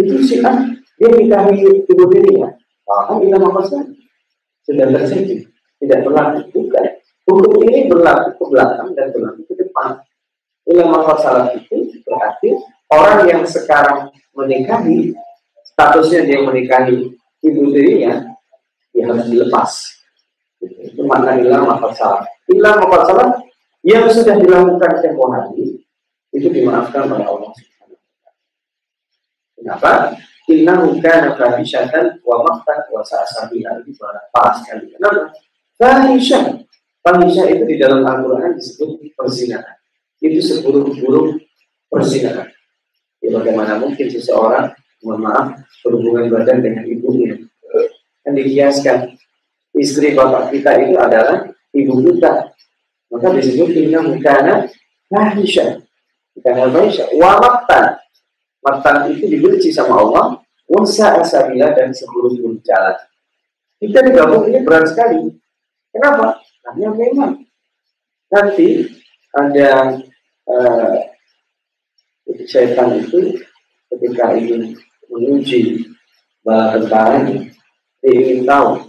itu 0.00 0.16
sih 0.24 0.40
kan 0.40 0.72
dia 0.96 1.10
nikahi 1.12 1.84
ibu 1.84 2.04
dirinya. 2.08 2.48
Nah, 2.88 3.12
kan 3.12 3.20
ilah 3.20 3.38
maaf 3.44 3.68
salah 3.68 3.84
sudah 4.64 4.88
terjadi, 4.88 5.36
tidak 5.84 6.00
berlaku 6.00 6.48
bukan. 6.48 6.61
Hukum 7.22 7.62
ini 7.62 7.86
berlaku 7.86 8.34
ke 8.34 8.44
belakang 8.50 8.90
dan 8.98 9.14
berlaku 9.14 9.46
ke 9.46 9.54
depan. 9.62 10.02
Ilah 10.66 10.86
maaf 10.90 11.18
salah 11.18 11.50
itu 11.54 11.90
berarti 12.06 12.54
orang 12.90 13.26
yang 13.26 13.42
sekarang 13.46 14.10
menikahi, 14.34 15.10
statusnya 15.74 16.26
dia 16.26 16.38
menikahi 16.42 17.10
ibu 17.42 17.62
dirinya, 17.70 18.30
ya 18.94 19.10
harus 19.10 19.26
dilepas. 19.26 19.70
Itu 20.62 21.02
makna 21.02 21.38
ilah 21.38 21.66
mafat 21.66 21.92
salah. 21.98 22.22
Ilah 22.50 22.78
mafat 22.78 23.02
salah 23.10 23.28
yang 23.82 24.06
sudah 24.06 24.38
dilakukan 24.38 25.02
tempoh 25.02 25.30
hari, 25.34 25.82
itu 26.30 26.48
dimaafkan 26.48 27.10
oleh 27.10 27.26
Allah 27.26 27.50
Kenapa? 29.62 30.18
Inna 30.50 30.74
kana 30.98 31.38
fahisyatan 31.38 32.18
wa 32.26 32.42
maktan 32.42 32.82
wa 32.90 32.98
sa'asabiha 32.98 33.78
itu 33.86 33.94
parah 34.34 34.54
sekali. 34.58 34.90
Kenapa? 34.90 35.30
Fahisyah. 35.78 36.66
Fahisyah 37.02 37.46
itu 37.50 37.64
di 37.66 37.76
dalam 37.82 38.06
Al-Quran 38.06 38.54
disebut 38.54 39.02
perzinahan. 39.18 39.74
Itu 40.22 40.38
seburuk-buruk 40.38 41.42
perzinahan. 41.90 42.46
Ya, 43.18 43.28
bagaimana 43.34 43.82
mungkin 43.82 44.06
seseorang, 44.06 44.70
mohon 45.02 45.26
maaf, 45.26 45.46
berhubungan 45.82 46.30
badan 46.30 46.62
dengan 46.62 46.86
ibunya. 46.86 47.42
Kan 48.22 48.38
dikiaskan. 48.38 49.18
Istri 49.74 50.14
bapak 50.14 50.54
kita 50.54 50.78
itu 50.78 50.94
adalah 50.94 51.50
ibu 51.74 51.94
kita. 52.06 52.54
Maka 53.10 53.26
disebut 53.34 53.72
inna 53.74 53.98
mukana 54.04 54.70
fahisha. 55.10 55.82
Bukan 56.38 56.70
fahisha. 56.70 57.10
Wa 57.18 57.42
maktan. 57.42 57.98
Maktan 58.62 59.10
itu 59.10 59.26
dibenci 59.26 59.74
sama 59.74 59.98
Allah. 59.98 60.38
Wasa 60.70 61.18
asabila 61.18 61.74
dan 61.74 61.90
seluruh 61.90 62.38
jalan. 62.62 62.96
Kita 63.82 63.98
digabung 64.06 64.46
ini 64.46 64.62
berat 64.62 64.94
sekali. 64.94 65.34
Kenapa? 65.90 66.38
Karena 66.62 66.88
memang 66.94 67.32
nanti 68.30 68.86
ada 69.34 69.98
uh, 70.46 70.96
setan 72.46 73.02
itu 73.02 73.36
ketika 73.92 74.32
ingin 74.38 74.78
menguji 75.10 75.84
bala 76.46 76.78
tentaranya, 76.78 77.50
dia 78.00 78.12
ingin 78.14 78.46
tahu 78.46 78.88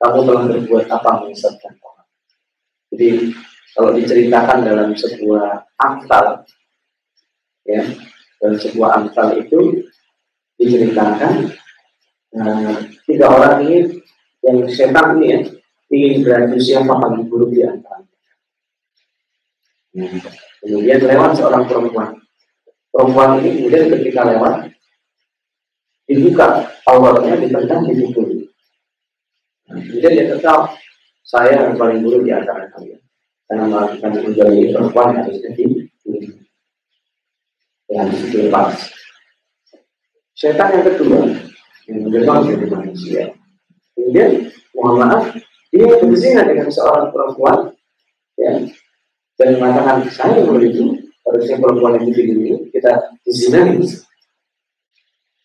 kamu 0.00 0.18
telah 0.26 0.44
berbuat 0.48 0.86
apa 0.88 1.10
menyesatkan 1.24 1.76
orang. 1.84 2.08
Jadi 2.90 3.08
kalau 3.76 3.90
diceritakan 3.94 4.58
dalam 4.64 4.90
sebuah 4.96 5.70
aktal, 5.76 6.48
ya, 7.68 7.84
dalam 8.40 8.56
sebuah 8.58 8.90
aktal 9.04 9.38
itu 9.38 9.84
diceritakan 10.60 11.52
nah, 12.36 12.76
tiga 13.08 13.26
orang 13.32 13.64
ini 13.64 13.78
yang 14.44 14.64
setan 14.68 15.16
ini 15.20 15.26
ya 15.32 15.40
ingin 15.90 16.22
beradu 16.22 16.56
siapa 16.56 16.94
paling 16.94 17.26
buruk 17.26 17.50
di 17.50 17.66
antara. 17.66 18.06
Kemudian 20.62 21.02
lewat 21.02 21.34
seorang 21.34 21.66
perempuan. 21.66 22.14
Perempuan 22.90 23.42
ini 23.42 23.58
kemudian 23.58 23.90
ketika 23.98 24.22
lewat 24.26 24.54
dibuka 26.10 26.66
auratnya 26.90 27.38
ditendang 27.38 27.86
dipukul 27.86 28.40
kemudian 29.70 30.12
dia 30.18 30.26
tetap 30.34 30.74
saya 31.22 31.70
yang 31.70 31.78
paling 31.78 32.02
buruk 32.02 32.26
di 32.26 32.34
antara 32.34 32.66
kalian. 32.74 32.98
Karena 33.46 33.64
melakukan 33.66 34.10
menjadi 34.22 34.74
perempuan 34.74 35.08
harus 35.18 35.38
jadi 35.42 35.64
yang 37.90 38.06
dilepas 38.30 38.70
setan 40.38 40.78
yang 40.78 40.86
kedua 40.86 41.26
yang 41.90 41.98
menjebak 42.06 42.38
jadi 42.46 42.66
manusia. 42.70 43.22
Kemudian 43.98 44.30
mohon 44.78 44.94
maaf 45.02 45.24
dia 45.70 45.86
berzina 46.02 46.42
dengan 46.46 46.68
seorang 46.68 47.14
perempuan 47.14 47.70
ya 48.34 48.52
dan 49.40 49.48
mengatakan 49.56 50.04
saya 50.12 50.42
yang 50.42 50.60
itu 50.60 50.84
harusnya 51.24 51.56
perempuan 51.56 51.96
yang 51.96 52.10
ini 52.10 52.68
kita 52.74 52.92
dizinai. 53.24 53.78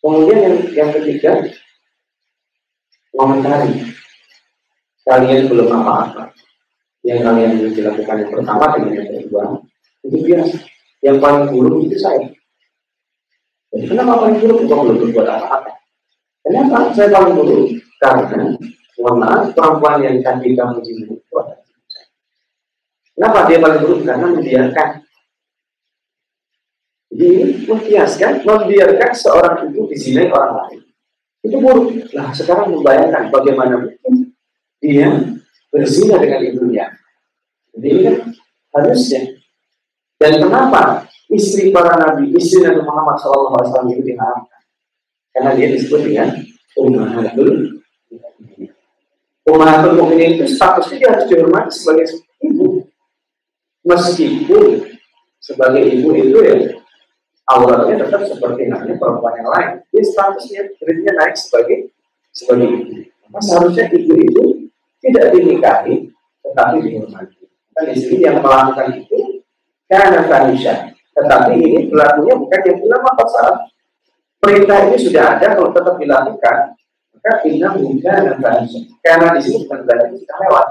Kemudian 0.01 0.37
yang, 0.37 0.55
yang 0.75 0.89
ketiga, 1.01 1.49
komentari. 3.09 3.89
Kalian 5.05 5.49
belum 5.49 5.69
apa-apa. 5.69 6.33
Yang 7.05 7.19
kalian 7.21 7.51
dilakukan 7.73 8.15
yang 8.25 8.31
pertama 8.33 8.65
dengan 8.77 8.93
yang 8.97 9.09
kedua, 9.21 9.43
itu 10.05 10.17
biasa. 10.25 10.57
Yang 11.05 11.17
paling 11.21 11.45
buruk 11.53 11.79
itu 11.85 11.97
saya. 12.01 12.25
Jadi 13.73 13.85
kenapa 13.85 14.25
paling 14.25 14.37
buruk? 14.41 14.65
Kok 14.65 14.77
belum 14.81 14.97
berbuat 15.09 15.27
apa-apa. 15.29 15.71
Kenapa 16.45 16.93
saya 16.93 17.09
paling 17.13 17.33
buruk? 17.37 17.65
Karena, 18.01 18.57
maaf, 19.03 19.51
perempuan 19.51 19.99
yang 19.99 20.17
tadi 20.23 20.55
kamu 20.55 20.79
zinai 20.79 21.15
itu 21.19 21.39
Kenapa 23.15 23.47
dia 23.47 23.63
paling 23.63 23.79
buruk? 23.79 24.03
Karena 24.03 24.27
membiarkan 24.27 24.89
ini 27.15 27.63
mengkiaskan, 27.63 28.43
membiarkan 28.43 29.11
seorang 29.15 29.71
ibu 29.71 29.87
dizinai 29.87 30.27
orang 30.27 30.67
lain. 30.67 30.81
Itu 31.39 31.63
buruk. 31.63 32.11
Nah, 32.11 32.35
sekarang 32.35 32.75
membayangkan 32.75 33.31
bagaimana 33.31 33.87
mungkin 33.87 34.35
dia 34.83 35.07
berzina 35.71 36.19
dengan 36.19 36.43
ibunya. 36.43 36.85
Jadi 37.71 37.87
ini 37.87 38.01
kan 38.03 38.17
harusnya. 38.75 39.21
Dan 40.19 40.43
kenapa 40.43 41.07
istri 41.31 41.71
para 41.71 41.95
nabi, 41.95 42.35
istri 42.35 42.67
Nabi 42.67 42.83
Muhammad 42.83 43.15
SAW 43.15 43.63
itu 43.91 44.03
diharamkan? 44.03 44.61
Karena 45.31 45.51
dia 45.55 45.67
disebut 45.71 46.01
dengan 46.03 46.35
Ummahatul 46.75 47.79
Ummahatul 49.45 49.93
Mukminin 50.01 50.41
itu 50.41 50.45
statusnya 50.49 50.95
dia 50.97 51.09
harus 51.13 51.25
dihormati 51.29 51.69
sebagai 51.69 52.05
ibu. 52.41 52.89
Meskipun 53.85 54.89
sebagai 55.37 55.85
ibu 55.85 56.09
itu 56.17 56.37
ya 56.41 56.55
auratnya 57.45 58.01
tetap 58.01 58.25
seperti 58.25 58.65
halnya 58.73 58.97
perempuan 58.97 59.37
yang 59.37 59.49
lain. 59.53 59.69
Dia 59.93 60.01
statusnya 60.01 60.61
grade 60.81 61.11
naik 61.13 61.37
sebagai 61.37 61.93
sebagai 62.33 62.67
ibu. 62.73 63.05
Maka 63.29 63.39
seharusnya 63.45 63.85
ibu 63.93 64.13
itu 64.17 64.43
tidak 65.05 65.25
dinikahi 65.37 66.09
tetapi 66.41 66.75
dihormati. 66.81 67.45
Di 67.75 67.95
sini 68.01 68.25
yang 68.25 68.41
melakukan 68.41 68.97
itu 68.97 69.45
karena 69.85 70.25
fahisha. 70.25 70.95
Tetapi 71.15 71.53
ini 71.55 71.79
pelakunya 71.87 72.33
bukan 72.33 72.59
yang 72.65 72.79
ulama 72.81 73.23
salah. 73.29 73.57
Perintah 74.41 74.77
ini 74.91 74.97
sudah 74.99 75.23
ada 75.37 75.57
kalau 75.57 75.71
tetap 75.71 75.95
dilakukan, 75.97 76.74
inna. 77.45 77.69
Karena 79.01 79.27
di 79.33 79.39
sini 79.41 79.57
bukan 79.65 79.79
sudah 79.85 79.97
lewat. 80.45 80.67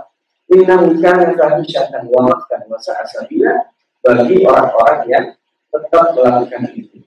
Inna 0.54 0.74
dan 1.00 1.30
fahisha 1.34 1.88
dan 1.88 2.04
wamakkan 2.12 2.68
masa 2.68 2.94
asabila 3.00 3.64
bagi 4.04 4.44
orang-orang 4.44 5.00
yang 5.08 5.24
tetap 5.72 6.12
melakukan 6.14 6.62
itu. 6.76 7.00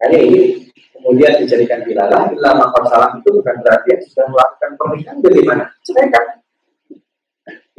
Hanya 0.00 0.18
ini 0.18 0.40
kemudian 0.96 1.38
dijadikan 1.42 1.84
bilalah, 1.84 2.32
bila 2.32 2.58
salah 2.88 3.14
itu 3.14 3.28
bukan 3.28 3.56
berarti 3.62 3.88
yang 3.92 4.02
sudah 4.08 4.26
melakukan 4.32 4.70
pernikahan 4.74 5.16
bagaimana? 5.20 5.64
Ceraikan. 5.84 6.24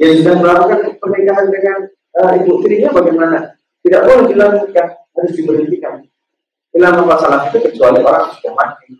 Yang 0.00 0.12
sudah 0.24 0.34
melakukan 0.40 0.80
pernikahan 0.96 1.46
dengan 1.52 1.78
uh, 2.16 2.32
ibu 2.40 2.52
tirinya 2.64 2.90
bagaimana? 2.94 3.38
Tidak 3.80 4.02
boleh 4.04 4.24
dilakukan, 4.28 4.86
harus 5.16 5.32
diberhentikan. 5.36 5.94
Bila 6.70 6.88
salah 7.18 7.50
itu 7.50 7.58
kecuali 7.66 8.00
orang 8.04 8.30
sudah 8.38 8.52
mati. 8.54 8.94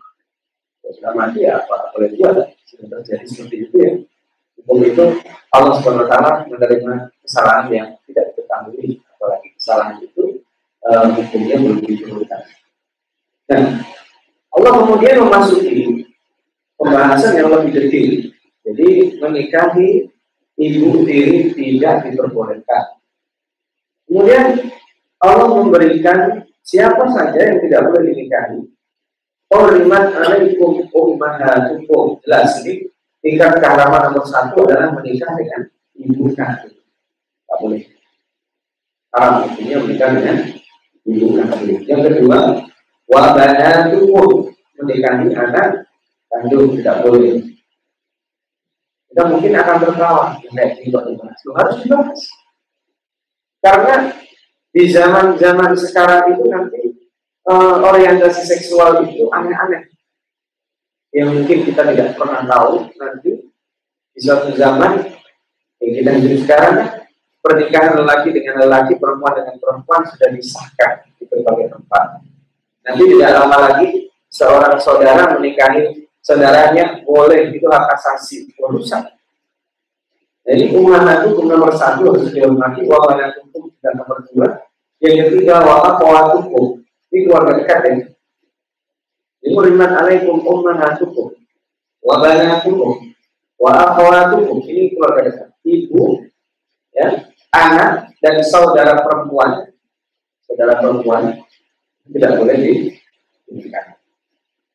Sudah 0.91 1.11
mati 1.15 1.47
ya 1.47 1.63
apa 1.63 1.91
boleh 1.95 2.11
juga 2.13 2.51
sudah 2.67 2.85
terjadi 2.99 3.25
seperti 3.27 3.55
itu 3.67 3.75
ya. 3.79 3.91
Hukum 4.61 4.77
itu 4.85 5.05
Allah 5.49 5.75
Wa 5.81 6.45
menerima 6.45 6.93
kesalahan 7.25 7.65
yang 7.73 7.89
tidak 8.05 8.35
diketahui, 8.35 9.01
apalagi 9.17 9.47
kesalahan 9.57 9.97
itu 10.05 10.23
uh, 10.85 11.05
hukumnya 11.17 11.55
belum 11.57 11.79
diturunkan. 11.81 12.41
Nah, 13.51 13.63
Allah 14.51 14.71
kemudian 14.83 15.15
memasuki 15.25 16.05
pembahasan 16.77 17.41
yang 17.41 17.49
lebih 17.49 17.71
detail. 17.73 18.11
Jadi 18.61 18.89
menikahi 19.17 19.89
ibu 20.61 21.03
tiri 21.03 21.51
tidak 21.57 22.05
diperbolehkan. 22.05 23.01
Kemudian 24.05 24.69
Allah 25.21 25.47
memberikan 25.49 26.45
siapa 26.61 27.09
saja 27.09 27.39
yang 27.41 27.57
tidak 27.65 27.81
boleh 27.89 28.13
dinikahi. 28.13 28.59
Hurimat 29.51 30.15
alaikum 30.15 30.87
ummahatukum. 30.95 32.23
Jelas 32.23 32.63
ini 32.63 32.87
tingkat 33.19 33.59
keharaman 33.59 34.07
nomor 34.07 34.23
satu 34.23 34.63
adalah 34.63 34.95
menikah 34.95 35.27
dengan 35.35 35.67
ibu 35.91 36.31
kandung. 36.31 36.79
Tak 37.51 37.57
boleh. 37.59 37.83
Haram 39.11 39.33
hukumnya 39.43 39.77
menikah 39.83 40.09
dengan 40.15 40.37
ibu 41.03 41.27
kandung. 41.35 41.83
Yang 41.83 42.01
kedua, 42.07 42.39
wa 43.11 43.21
banatukum 43.35 44.55
menikahi 44.79 45.35
anak 45.35 45.83
kandung 46.31 46.71
tidak 46.79 47.03
boleh. 47.03 47.43
Kita 49.11 49.27
mungkin 49.27 49.51
akan 49.51 49.77
tertawa, 49.83 50.39
kayak 50.39 50.79
dibahas. 50.79 51.39
Harus 51.59 51.75
dibahas. 51.83 52.21
Karena 53.59 54.15
di 54.71 54.83
zaman-zaman 54.87 55.75
sekarang 55.75 56.39
itu 56.39 56.47
nanti 56.47 56.90
uh, 57.47 57.75
orientasi 57.81 58.41
seksual 58.45 59.05
itu 59.07 59.29
aneh-aneh. 59.31 59.89
Yang 61.11 61.29
mungkin 61.35 61.57
kita 61.67 61.81
tidak 61.91 62.15
pernah 62.15 62.45
tahu 62.47 62.87
nanti 62.95 63.31
di 64.11 64.19
suatu 64.19 64.55
zaman 64.55 65.11
yang 65.81 65.91
kita 65.97 66.09
hidup 66.21 66.39
sekarang 66.47 66.75
pernikahan 67.41 67.97
lelaki 67.99 68.29
dengan 68.31 68.63
lelaki, 68.63 68.95
perempuan 68.95 69.33
dengan 69.43 69.55
perempuan 69.57 70.01
sudah 70.07 70.29
disahkan 70.31 70.91
di 71.19 71.25
berbagai 71.27 71.73
tempat. 71.73 72.21
Nanti 72.85 73.03
tidak 73.11 73.31
lama 73.33 73.57
lagi 73.69 73.87
seorang 74.31 74.79
saudara 74.79 75.35
menikahi 75.35 76.07
saudaranya 76.21 77.01
boleh 77.03 77.49
itu 77.51 77.65
hak 77.65 77.85
asasi 77.97 78.47
urusan. 78.55 79.03
Jadi 80.41 80.73
umat 80.73 81.27
itu 81.29 81.37
nomor 81.45 81.69
satu 81.73 82.17
harus 82.17 82.33
dihormati, 82.33 82.81
wawanan 82.89 83.29
hukum 83.41 83.69
dan 83.77 83.93
nomor 83.99 84.25
dua. 84.25 84.47
Yang 85.01 85.33
ketiga 85.33 85.61
waka 85.61 86.01
hukum 86.37 86.80
ini 87.11 87.27
keluarga 87.27 87.59
dekat 87.59 87.79
ya. 87.83 87.95
Ini 89.43 89.47
murimat 89.51 89.91
alaikum 89.91 90.39
ummahatukum 90.39 91.35
wa 92.01 92.15
banatukum 92.23 93.11
wa 93.59 93.71
akhawatukum 93.75 94.63
ini 94.65 94.95
keluarga 94.95 95.27
dekat. 95.27 95.47
Ibu, 95.61 96.25
ya, 96.97 97.29
anak 97.53 98.17
dan 98.17 98.41
saudara 98.41 98.97
perempuan, 99.05 99.69
saudara 100.47 100.81
perempuan 100.81 101.37
tidak 102.09 102.31
boleh 102.39 102.55
diberikan. 102.57 103.99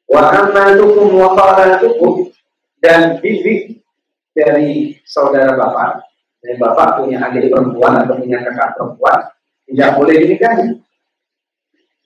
Wa 0.07 0.31
amatukum 0.31 1.18
wa 1.18 1.35
khalatukum 1.35 2.31
dan 2.79 3.18
bibi 3.18 3.83
dari 4.31 4.94
saudara 5.03 5.57
bapak, 5.57 6.07
dari 6.38 6.55
bapak 6.61 7.03
punya 7.03 7.18
adik 7.27 7.51
perempuan 7.51 8.05
atau 8.05 8.14
punya 8.20 8.38
kakak 8.44 8.77
perempuan, 8.77 9.18
tidak 9.66 9.90
boleh 9.99 10.14
dinikahi. 10.22 10.66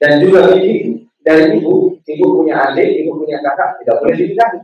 Dan 0.01 0.25
juga 0.25 0.49
bibi 0.49 1.05
dari 1.21 1.61
ibu, 1.61 2.01
ibu 2.01 2.27
punya 2.41 2.73
adik, 2.73 3.05
ibu 3.05 3.21
punya 3.21 3.37
kakak, 3.45 3.85
tidak 3.85 4.01
boleh 4.01 4.17
dinikahi. 4.17 4.59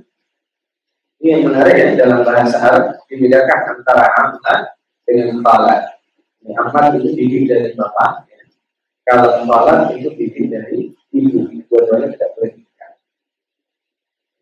Ini 1.20 1.28
yang 1.28 1.42
menarik 1.52 1.76
ya, 1.76 1.88
dalam 2.00 2.24
bahasa 2.24 2.56
Arab 2.60 2.84
dibedakan 3.08 3.60
antara 3.76 4.04
amat 4.24 4.60
dengan 5.04 5.44
khalat. 5.44 5.80
Amat 6.46 6.96
itu 6.96 7.12
bibi 7.12 7.44
dari 7.44 7.76
bapak, 7.76 8.26
kalau 9.06 9.46
sholat 9.46 9.94
itu 9.94 10.10
bikin 10.18 10.50
dari 10.50 10.90
ibu, 11.14 11.46
dua-duanya 11.70 12.10
tidak 12.18 12.34
boleh 12.34 12.50
dinikah. 12.58 12.90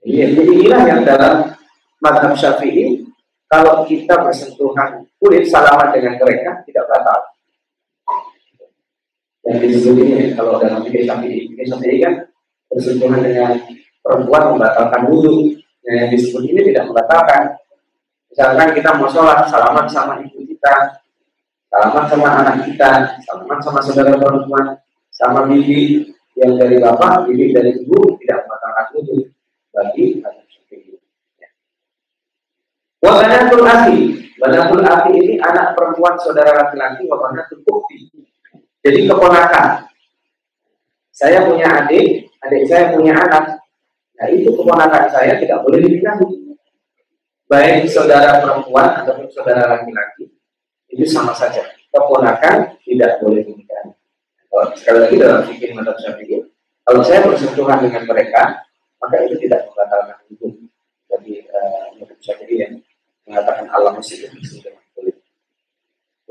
Jadi 0.00 0.40
inilah 0.40 0.82
yang 0.88 1.00
dalam 1.04 1.52
madhab 2.00 2.32
syafi'i, 2.32 3.04
kalau 3.44 3.84
kita 3.84 4.24
bersentuhan 4.24 5.04
kulit 5.20 5.44
salaman 5.52 5.92
dengan 5.92 6.16
mereka 6.16 6.64
tidak 6.64 6.88
batal. 6.88 7.33
Yang 9.44 9.56
disebut 9.76 9.96
ini 10.00 10.32
kalau 10.32 10.56
dalam 10.56 10.80
fikih 10.88 11.04
syafi'i, 11.04 11.52
fikih 11.52 11.66
syafi'i 11.68 12.00
kan 12.00 12.14
bersentuhan 12.72 13.20
dengan 13.20 13.60
perempuan 14.00 14.56
membatalkan 14.56 15.04
wudhu. 15.12 15.52
Yang 15.84 16.16
disebut 16.16 16.42
ini 16.48 16.60
tidak 16.72 16.88
membatalkan. 16.88 17.60
Misalkan 18.32 18.68
kita 18.72 18.96
mau 18.96 19.06
sholat, 19.06 19.46
salaman 19.46 19.84
sama 19.86 20.18
ibu 20.24 20.42
kita, 20.48 20.96
salaman 21.68 22.04
sama 22.08 22.28
anak 22.40 22.56
kita, 22.66 23.20
salaman 23.22 23.60
sama 23.60 23.78
saudara 23.84 24.16
perempuan, 24.16 24.80
sama 25.12 25.44
bibi 25.46 26.08
yang 26.34 26.56
dari 26.58 26.80
bapak, 26.80 27.28
bibi 27.28 27.54
dari 27.54 27.78
ibu 27.78 28.16
tidak 28.24 28.48
membatalkan 28.48 28.86
wudhu 28.96 29.18
bagi 29.70 30.18
hadis 30.24 30.46
seperti 30.50 30.98
ya. 31.38 31.48
Wabanatul 33.04 33.62
akhi 34.82 35.12
ini 35.14 35.38
anak 35.38 35.76
perempuan 35.78 36.16
saudara 36.18 36.64
laki-laki, 36.64 37.06
wabanatul 37.06 37.60
bukti. 37.62 38.13
Jadi 38.84 39.08
keponakan. 39.08 39.88
Saya 41.14 41.48
punya 41.48 41.64
adik, 41.72 42.28
adik 42.44 42.62
saya 42.68 42.92
punya 42.92 43.16
anak. 43.16 43.64
Nah 44.20 44.26
itu 44.28 44.52
keponakan 44.52 45.08
saya 45.08 45.40
tidak 45.40 45.64
boleh 45.64 45.80
dinikahi. 45.80 46.28
Baik 47.48 47.88
saudara 47.88 48.44
perempuan 48.44 49.04
ataupun 49.04 49.30
saudara 49.32 49.72
laki-laki 49.72 50.28
itu 50.92 51.04
sama 51.08 51.32
saja. 51.32 51.64
Keponakan 51.88 52.76
tidak 52.84 53.24
boleh 53.24 53.40
dinikahi. 53.40 53.94
Kalau 54.52 54.64
sekali 54.76 54.98
lagi 55.00 55.16
dalam 55.16 55.40
fikih 55.48 55.70
madzhab 55.72 55.98
Syafi'i, 55.98 56.44
kalau 56.84 57.00
saya 57.00 57.24
bersentuhan 57.24 57.80
dengan 57.82 58.04
mereka, 58.04 58.68
maka 59.00 59.16
itu 59.24 59.40
tidak 59.48 59.66
membatalkan 59.66 60.18
hukum 60.28 60.52
bagi 61.08 61.42
uh, 61.48 61.88
madzhab 61.96 62.20
Syafi'i 62.20 62.62
yang 62.62 62.74
mengatakan 63.24 63.66
Allah 63.72 63.96
masih. 63.96 64.28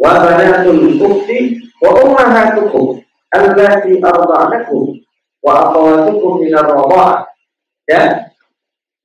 Wa 0.04 0.20
banatul 0.20 1.00
bukti 1.00 1.64
wa 1.80 1.96
ummahatukum 2.04 3.00
allati 3.32 4.04
arda'anakum 4.04 5.00
wa 5.40 5.52
akhawatukum 5.72 6.44
min 6.44 6.52
ar 6.52 6.68
dan 7.88 8.36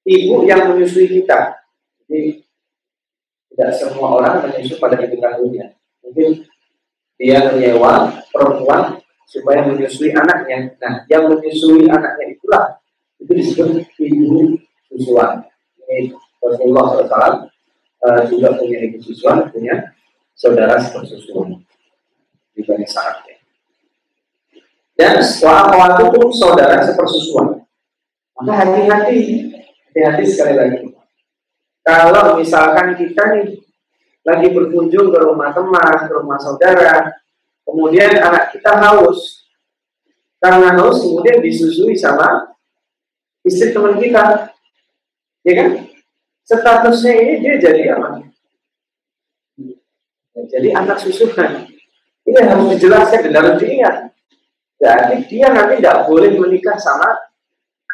ibu 0.02 0.42
yang 0.42 0.74
menyusui 0.74 1.06
kita. 1.06 1.54
Jadi 2.02 2.42
tidak 3.54 3.70
semua 3.78 4.18
orang 4.18 4.42
menyusu 4.42 4.82
pada 4.82 4.98
ibu 4.98 5.22
kandungnya. 5.22 5.78
Mungkin 6.02 6.46
dia 7.14 7.46
menyewa 7.50 8.18
perempuan 8.34 8.98
supaya 9.26 9.66
menyusui 9.70 10.10
anaknya. 10.14 10.74
Nah, 10.82 11.06
yang 11.06 11.30
menyusui 11.30 11.86
anaknya 11.86 12.26
itulah 12.34 12.64
itu 13.22 13.32
disebut 13.34 13.86
ibu 14.02 14.58
susuan. 14.90 15.46
Ini 15.78 16.14
Rasulullah 16.38 16.84
SAW 16.90 17.06
uh, 17.06 17.38
eh, 18.06 18.20
juga 18.30 18.54
punya 18.54 18.78
ibu 18.82 18.98
susuan, 19.02 19.50
punya 19.50 19.94
saudara 20.38 20.78
sepersusuan 20.78 21.58
di 22.54 22.62
banyak 22.62 22.86
syaratnya. 22.86 23.36
Dan 24.94 25.18
wa 25.42 25.98
pun 25.98 26.30
saudara 26.30 26.78
sepersusuan. 26.86 27.66
Maka 28.38 28.52
hati-hati, 28.62 29.50
hati-hati 29.90 30.24
sekali 30.30 30.54
lagi 30.54 30.88
kalau 31.88 32.36
misalkan 32.36 32.92
kita 33.00 33.22
nih 33.32 33.64
lagi 34.28 34.48
berkunjung 34.52 35.08
ke 35.08 35.18
rumah 35.24 35.56
teman, 35.56 36.04
ke 36.04 36.12
rumah 36.12 36.36
saudara, 36.36 37.16
kemudian 37.64 38.12
anak 38.20 38.52
kita 38.52 38.76
haus, 38.76 39.48
karena 40.36 40.76
haus 40.76 41.00
kemudian 41.00 41.40
disusui 41.40 41.96
sama 41.96 42.52
istri 43.40 43.72
teman 43.72 43.96
kita, 43.96 44.52
ya 45.48 45.52
kan? 45.56 45.68
Statusnya 46.44 47.12
ini 47.16 47.34
dia 47.40 47.54
jadi 47.56 47.96
apa? 47.96 48.27
Jadi 50.46 50.68
anak 50.78 51.02
susunan. 51.02 51.66
Ini 52.28 52.38
harus 52.44 52.76
dijelaskan 52.76 53.26
dan 53.26 53.34
harus 53.40 53.56
diingat. 53.58 53.96
Jadi 54.78 55.26
dia 55.26 55.50
nanti 55.50 55.82
tidak 55.82 56.06
boleh 56.06 56.38
menikah 56.38 56.78
sama 56.78 57.18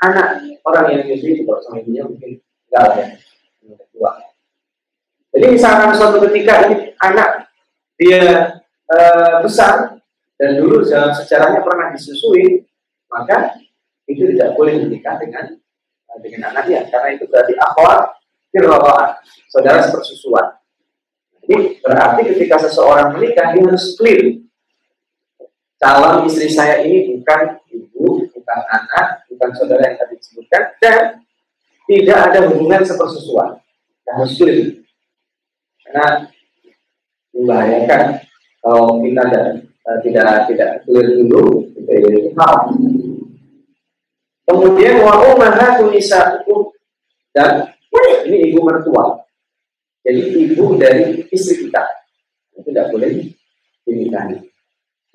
anak 0.05 0.45
orang 0.69 0.85
yang 0.93 1.01
menyusui 1.07 1.41
itu 1.41 1.43
kalau 1.49 1.63
sama 1.65 1.81
ibunya 1.81 2.05
mungkin 2.05 2.37
enggak 2.69 2.89
yang 3.65 3.79
kedua. 3.81 4.11
Jadi 5.33 5.47
misalkan 5.49 5.97
suatu 5.97 6.19
ketika 6.29 6.69
ini 6.69 6.93
anak 7.01 7.49
dia 7.97 8.59
e, 8.85 8.99
besar 9.41 9.97
dan 10.37 10.51
dulu 10.61 10.85
dalam 10.85 11.15
sejarahnya 11.15 11.65
pernah 11.65 11.95
disusui, 11.95 12.67
maka 13.09 13.57
itu 14.05 14.35
tidak 14.35 14.53
boleh 14.59 14.85
menikah 14.85 15.17
dengan 15.17 15.57
dengan 16.21 16.55
anaknya 16.55 16.87
karena 16.93 17.09
itu 17.17 17.25
berarti 17.27 17.55
akhwat 17.59 18.19
firroah 18.53 19.19
saudara 19.51 19.83
sepersusuan. 19.83 20.64
Jadi 21.45 21.85
berarti 21.85 22.21
ketika 22.33 22.57
seseorang 22.65 23.13
menikah 23.17 23.53
dia 23.53 23.63
harus 23.69 23.93
clear. 24.01 24.41
Calon 25.77 26.25
istri 26.25 26.49
saya 26.49 26.81
ini 26.81 27.13
bukan 27.13 27.61
ibu, 27.69 28.25
bukan 28.33 28.61
anak, 28.73 29.29
bukan 29.29 29.51
saudara 29.53 29.93
yang 29.93 29.97
tadi 30.01 30.17
disebutkan, 30.17 30.63
dan 30.81 30.97
tidak 31.85 32.19
ada 32.33 32.39
hubungan 32.49 32.81
sepersusuan. 32.81 33.61
Harus 34.09 34.33
clear. 34.41 34.81
Karena 35.85 36.33
membahayakan 37.37 38.03
kalau 38.65 39.05
kita 39.05 39.23
dan, 39.29 39.47
uh, 39.85 39.99
tidak 40.01 40.49
tidak 40.49 40.71
clear 40.89 41.07
dulu 41.21 41.69
itu 41.85 42.33
hal. 42.41 42.73
Kemudian 44.45 45.05
wa 45.05 45.21
ummahatu 45.33 45.93
nisaikum 45.93 46.73
dan 47.37 47.73
ini 48.25 48.53
ibu 48.53 48.65
mertua. 48.65 49.24
Jadi 50.05 50.21
ibu 50.53 50.77
dari 50.77 51.25
istri 51.33 51.65
kita. 51.65 51.81
Itu 52.53 52.61
tidak 52.69 52.93
boleh 52.93 53.25
dinikahi. 53.89 54.37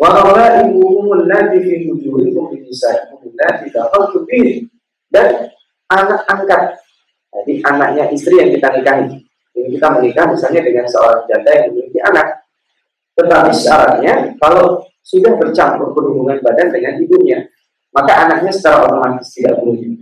Wa 0.02 0.26
ibu 0.66 1.14
allati 1.14 1.58
fi 1.62 1.74
wujurikum 1.86 2.58
min 2.58 2.66
nisaikum 2.66 3.22
allati 3.22 3.70
dakhaltum 3.70 4.26
bihi. 4.26 4.66
Dan 5.14 5.54
anak 5.94 6.26
angkat. 6.26 6.82
Jadi 7.30 7.62
anaknya 7.62 8.10
istri 8.10 8.42
yang 8.42 8.50
kita 8.50 8.74
nikahi. 8.74 9.22
Ini 9.54 9.68
kita 9.78 9.88
menikah 9.94 10.26
misalnya 10.26 10.62
dengan 10.66 10.86
seorang 10.90 11.30
janda 11.30 11.52
yang 11.54 11.66
memiliki 11.70 12.00
anak. 12.02 12.28
Tetapi 13.14 13.52
syaratnya 13.54 14.14
kalau 14.42 14.82
sudah 15.06 15.34
bercampur 15.38 15.94
berhubungan 15.94 16.40
badan 16.42 16.70
dengan 16.74 16.98
ibunya, 17.02 17.46
maka 17.94 18.26
anaknya 18.26 18.54
secara 18.54 18.86
otomatis 18.86 19.30
tidak 19.34 19.60
boleh. 19.62 20.00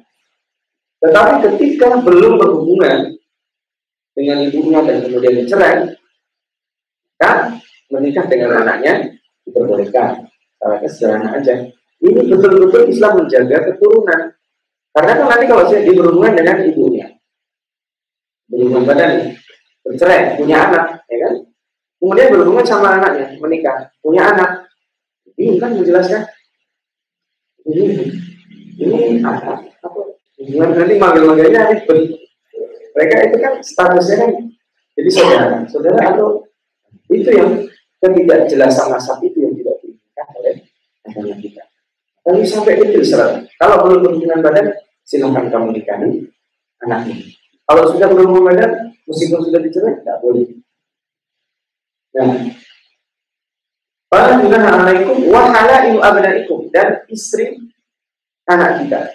Tetapi 1.02 1.34
ketika 1.48 2.00
belum 2.04 2.38
berhubungan 2.38 3.18
dengan 4.18 4.42
ibunya 4.42 4.82
dan 4.82 4.98
kemudian 5.06 5.46
bercerai, 5.46 5.94
kan 7.22 7.62
menikah 7.94 8.26
dengan 8.26 8.66
anaknya 8.66 9.14
diperbolehkan. 9.46 10.26
Syaratnya 10.58 10.90
sederhana 10.90 11.30
aja. 11.38 11.54
Ini 12.02 12.26
betul-betul 12.26 12.90
Islam 12.90 13.22
menjaga 13.22 13.58
keturunan. 13.70 14.34
Karena 14.90 15.12
kan 15.14 15.26
nanti 15.30 15.46
kalau 15.46 15.70
saya 15.70 15.86
berhubungan 15.86 16.34
dengan 16.34 16.58
ibunya, 16.66 17.06
berhubungan 18.50 18.90
badan, 18.90 19.38
bercerai, 19.86 20.34
punya 20.42 20.66
anak, 20.66 21.06
ya 21.06 21.18
kan? 21.22 21.34
Kemudian 22.02 22.34
berhubungan 22.34 22.66
sama 22.66 22.98
anaknya, 22.98 23.38
menikah, 23.38 23.94
punya 24.02 24.34
anak. 24.34 24.66
Ini 25.38 25.62
kan 25.62 25.78
menjelaskan 25.78 26.26
ini 27.68 28.10
ini 28.82 29.22
apa? 29.22 29.60
apa 29.60 30.02
nanti 30.74 30.96
manggil-manggilnya 30.98 31.62
mereka 32.98 33.16
itu 33.30 33.38
kan 33.38 33.54
statusnya 33.62 34.16
kan 34.26 34.32
jadi 34.98 35.10
saudara, 35.14 35.62
saudara 35.70 36.02
atau 36.18 36.50
itu 37.14 37.30
yang 37.30 37.70
ketidakjelasan 38.02 38.90
nasab 38.90 39.22
itu 39.22 39.46
yang 39.46 39.54
tidak 39.54 39.78
diinginkan 39.86 40.28
oleh 40.34 40.56
agama 41.06 41.36
kita. 41.38 41.64
Tapi 42.26 42.42
sampai 42.42 42.82
itu 42.82 43.06
serat. 43.06 43.46
Kalau 43.62 43.86
belum 43.86 44.02
berhubungan 44.02 44.42
badan, 44.42 44.74
silahkan 45.06 45.54
kamu 45.54 45.78
nikahi 45.78 46.26
anaknya. 46.82 47.16
Kalau 47.70 47.84
sudah 47.94 48.10
berhubungan 48.10 48.58
badan, 48.58 48.72
meskipun 49.06 49.46
sudah 49.46 49.62
dicerai, 49.62 50.02
tidak 50.02 50.18
boleh. 50.20 50.50
Nah, 52.18 52.50
Para 54.08 54.40
juga 54.40 54.64
alaikum 54.64 55.28
wahala 55.28 55.92
ibu 55.92 56.00
abnaikum 56.00 56.72
dan 56.72 57.04
istri 57.12 57.60
anak 58.48 58.88
kita. 58.88 59.12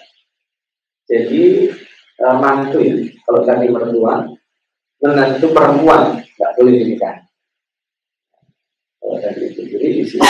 Jadi 1.09 1.73
uh, 2.21 2.37
mantu 2.37 2.85
ya. 2.85 2.97
Kalau 3.23 3.41
tadi 3.47 3.67
mertua, 3.71 4.27
menantu 5.03 5.47
perempuan 5.51 6.23
nggak 6.23 6.53
boleh 6.59 6.73
dinikah. 6.79 7.15
Kalau 9.03 9.17
tadi 9.19 9.51
itu 9.51 9.61
jadi 9.67 9.89
di 9.99 10.05
sini 10.07 10.27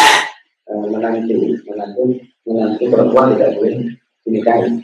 uh, 0.72 0.84
menantu, 0.88 1.56
menantu, 1.68 2.02
menantu 2.48 2.84
perempuan 2.88 3.36
tidak 3.36 3.56
boleh 3.56 3.76
dinikahi. 4.24 4.80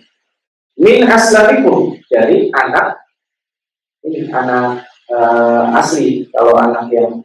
Min 0.79 1.11
aslamikum 1.11 1.99
dari 2.07 2.55
anak 2.55 3.03
ini 4.07 4.31
anak 4.31 4.87
uh, 5.11 5.75
asli. 5.75 6.23
Kalau 6.31 6.55
anak 6.55 6.87
yang 6.95 7.19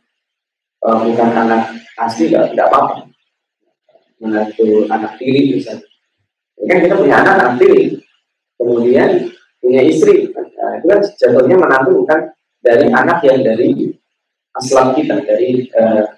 uh, 0.81 0.97
bukan 1.05 1.29
anak 1.37 1.69
asli 2.01 2.33
tidak 2.33 2.57
apa-apa. 2.57 3.07
Menantu 4.17 4.89
anak 4.89 5.21
tiri 5.21 5.59
misalnya. 5.59 5.85
Ini 6.57 6.65
kan 6.65 6.77
kita 6.81 6.95
punya 6.97 7.15
anak 7.21 7.61
tiri. 7.61 8.01
Kemudian 8.57 9.29
punya 9.61 9.81
istri. 9.85 10.32
Nah, 10.73 10.81
itu 10.81 10.89
kan 10.89 11.01
jatuhnya 11.05 11.57
menantu 11.61 12.01
bukan 12.01 12.33
dari 12.65 12.89
anak 12.89 13.21
yang 13.21 13.45
dari 13.45 13.93
aslam 14.57 14.97
kita, 14.97 15.21
dari 15.21 15.69
uh, 15.69 16.17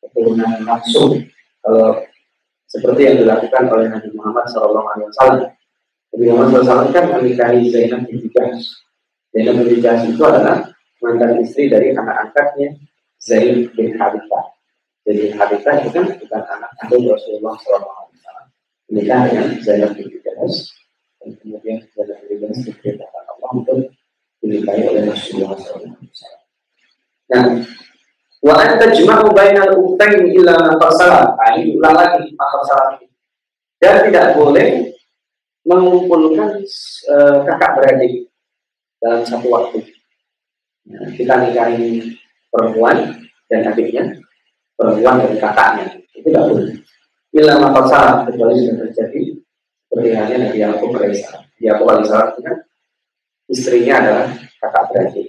keturunan 0.00 0.64
langsung. 0.64 1.20
Kalau 1.60 2.00
seperti 2.64 3.12
yang 3.12 3.16
dilakukan 3.20 3.68
oleh 3.68 3.92
Nabi 3.92 4.08
Muhammad 4.16 4.48
SAW. 4.48 4.88
Nabi 6.16 6.24
Muhammad 6.32 6.64
SAW 6.64 6.88
kan 6.96 7.04
menikahi 7.20 7.68
Zainab 7.68 8.08
bin 8.08 8.24
Jahsh. 8.32 8.72
Zainab 9.36 9.68
bin 9.68 9.84
Jahsh 9.84 10.08
itu 10.08 10.22
adalah 10.24 10.72
mantan 11.04 11.44
istri 11.44 11.68
dari 11.68 11.92
anak 11.92 12.32
angkatnya 12.32 12.80
Zaid 13.20 13.68
bin 13.76 14.00
Harithah. 14.00 14.56
Jadi 15.04 15.28
Harithah 15.36 15.74
itu 15.84 15.88
kan 15.92 16.08
bukan 16.08 16.42
anak 16.56 16.70
kandung 16.80 17.04
Rasulullah 17.04 17.52
SAW. 17.60 18.08
Menikah 18.88 19.28
dengan 19.28 19.60
Zainab 19.60 19.92
bin 19.92 20.08
Jahsh 20.24 20.72
dan 21.20 21.36
kemudian 21.36 21.84
jalan 21.92 22.16
bebas 22.32 22.64
diperintahkan 22.64 23.19
Untuk 23.50 23.90
dinikahi 24.40 24.82
oleh 24.88 25.02
Rasulullah 25.10 25.58
SAW. 25.58 26.00
Nah, 27.30 27.44
wa 28.42 28.54
anta 28.58 28.90
jma'u 28.90 29.30
bainal 29.30 29.76
uktain 29.78 30.32
illa 30.32 30.56
man 30.58 30.74
fasala. 30.80 31.36
Nah, 31.36 31.50
ini 31.60 31.76
ulang 31.78 31.94
lagi 31.94 32.32
ini. 32.32 33.06
Dan 33.80 33.94
tidak 34.10 34.36
boleh 34.36 34.92
mengumpulkan 35.64 36.60
uh, 37.08 37.36
kakak 37.48 37.70
beradik 37.78 38.28
dalam 39.00 39.22
satu 39.24 39.46
waktu. 39.48 39.80
Nah, 40.90 41.06
kita 41.14 41.48
nikahi 41.48 42.16
perempuan 42.50 43.24
dan 43.46 43.60
adiknya, 43.68 44.04
perempuan 44.74 45.22
dan 45.22 45.32
kakaknya. 45.38 45.86
Itu 46.12 46.28
tidak 46.28 46.44
boleh. 46.50 46.76
Illa 47.30 47.62
man 47.62 47.70
fasala 47.72 48.26
kecuali 48.26 48.58
sudah 48.58 48.90
terjadi 48.90 49.38
seperti 49.86 50.08
halnya 50.18 50.36
Nabi 50.50 50.58
Yakub 50.58 50.90
alaihissalam. 50.98 51.44
Yakub 51.62 51.86
alaihissalam 51.86 52.28
kan 52.42 52.56
istrinya 53.50 53.98
adalah 53.98 54.26
kakak 54.62 54.84
beradik. 54.88 55.28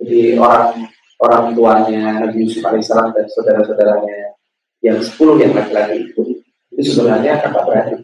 Jadi 0.00 0.38
orang 0.38 0.88
orang 1.20 1.44
tuanya 1.52 2.24
Nabi 2.24 2.46
Yusuf 2.46 2.64
alaihissalam 2.64 3.12
dan 3.12 3.26
saudara-saudaranya 3.28 4.38
yang 4.80 5.02
sepuluh 5.04 5.36
yang 5.36 5.52
laki-laki 5.52 6.08
itu 6.08 6.40
itu 6.72 6.82
sebenarnya 6.94 7.42
kakak 7.42 7.66
beradik. 7.66 8.00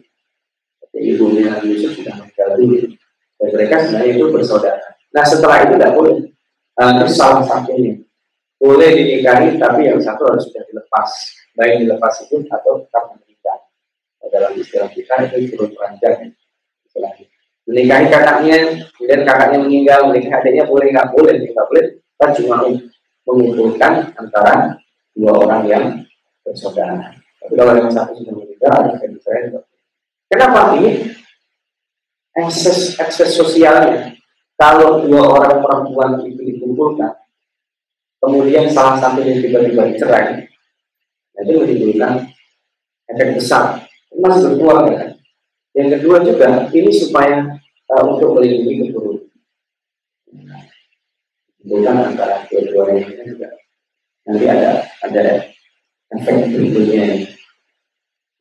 Jadi 0.91 0.99
ibunya 1.15 1.55
Nabi 1.55 1.67
Yusuf 1.73 1.95
sudah 1.95 2.13
meninggal 2.19 2.49
dulu 2.59 2.75
dan 3.39 3.47
mereka 3.55 3.75
sebenarnya 3.87 4.11
itu 4.13 4.25
bersaudara. 4.29 4.87
Nah 5.15 5.23
setelah 5.25 5.57
itu 5.65 5.73
tidak 5.79 5.93
boleh. 5.95 6.17
Terus 6.77 7.13
salah 7.17 7.41
satunya 7.41 7.97
boleh 8.61 8.89
dinikahi 8.93 9.57
tapi 9.57 9.89
yang 9.89 9.97
satu 9.97 10.29
harus 10.29 10.45
sudah 10.45 10.61
dilepas 10.69 11.09
baik 11.57 11.81
dilepas 11.81 12.13
itu 12.21 12.45
atau 12.53 12.85
tetap 12.85 13.17
dalam 14.27 14.53
istilah 14.59 14.91
kita 14.91 15.33
itu 15.33 15.55
turun 15.55 15.71
ranjang 15.79 16.35
istilahnya 16.85 17.25
menikahi 17.67 18.07
kakaknya 18.07 18.57
kemudian 18.95 19.21
kakaknya 19.27 19.57
meninggal 19.61 19.99
menikahi 20.07 20.33
adiknya 20.33 20.65
boleh 20.65 20.87
nggak 20.95 21.09
boleh 21.11 21.33
nggak 21.43 21.67
boleh. 21.67 21.85
Kita 22.17 22.27
cuma 22.41 22.55
mengumpulkan 23.27 23.93
antara 24.17 24.79
dua 25.13 25.31
orang 25.35 25.61
yang 25.67 25.85
bersaudara. 26.41 27.13
Tapi 27.43 27.53
kalau 27.53 27.73
yang 27.75 27.91
satu 27.91 28.17
sudah 28.17 28.33
meninggal 28.33 28.71
ada 28.71 28.91
yang 28.97 29.61
kenapa 30.31 30.59
ini? 30.79 30.91
Akses 32.37 32.95
akses 32.97 33.35
sosialnya. 33.35 34.15
Kalau 34.57 35.05
dua 35.05 35.37
orang 35.37 35.61
perempuan 35.61 36.25
itu 36.25 36.41
dikumpulkan 36.41 37.13
kemudian 38.17 38.65
salah 38.73 38.97
satu 38.97 39.21
yang 39.21 39.37
tiba-tiba 39.37 39.93
dicerai 39.93 40.49
itu 41.37 41.53
menimbulkan 41.53 42.33
efek 43.13 43.37
besar. 43.37 43.85
Masih 44.17 44.49
berkeluarga 44.49 44.93
kan. 44.97 45.09
Yang 45.77 46.01
kedua 46.01 46.17
juga 46.25 46.47
ini 46.73 46.89
supaya 46.89 47.53
uh, 47.93 48.03
untuk 48.09 48.33
melindungi 48.33 48.89
keturunan. 48.89 49.29
Bukan 51.67 51.95
antara 51.99 52.47
dua-duanya 52.49 53.05
juga 53.27 53.51
Nanti 54.27 54.45
ada 54.49 54.83
ada 55.05 55.23
efek 56.17 56.35
berikutnya 56.51 57.03
ini. 57.13 57.25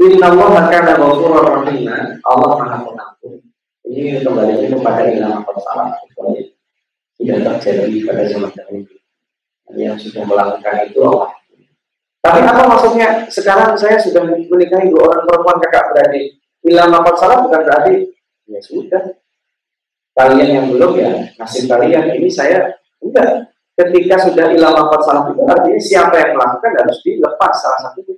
Inna 0.02 0.32
Allah 0.32 0.66
kana 0.72 0.92
ghafurur 0.96 1.44
rahim. 1.44 1.86
Allah 2.24 2.50
Maha 2.56 2.78
Pengampun. 2.82 3.38
Ini 3.86 4.24
kembali 4.24 4.66
kepada 4.66 5.02
ilam 5.06 5.46
salah 5.62 5.94
kecuali 6.02 6.56
tidak 7.20 7.62
terjadi 7.62 7.96
pada 8.02 8.22
zaman 8.26 8.50
dahulu. 8.50 8.96
Yang 9.76 10.10
sudah 10.10 10.24
melakukan 10.26 10.74
itu 10.90 10.98
Allah. 11.04 11.30
Tapi 12.26 12.40
apa 12.42 12.62
maksudnya? 12.66 13.08
Sekarang 13.30 13.78
saya 13.78 14.00
sudah 14.02 14.26
menikahi 14.26 14.90
dua 14.90 15.12
orang 15.12 15.22
perempuan 15.28 15.58
kakak 15.62 15.84
beradik. 15.94 16.26
Ilam 16.66 16.90
salah 17.14 17.46
bukan 17.46 17.62
berarti 17.62 17.94
ya 18.50 18.60
sudah. 18.60 19.02
Kalian 20.16 20.48
yang 20.48 20.66
belum 20.72 20.96
ya 20.96 21.12
nasib 21.36 21.68
kalian 21.68 22.16
ini 22.18 22.26
saya 22.26 22.74
enggak. 22.98 23.52
Ketika 23.76 24.16
sudah 24.24 24.50
ilam 24.56 24.88
salah 25.04 25.28
itu 25.28 25.42
artinya 25.44 25.80
siapa 25.80 26.16
yang 26.16 26.32
melakukan 26.40 26.72
harus 26.80 26.98
dilepas 27.04 27.52
salah 27.60 27.80
satu 27.84 28.16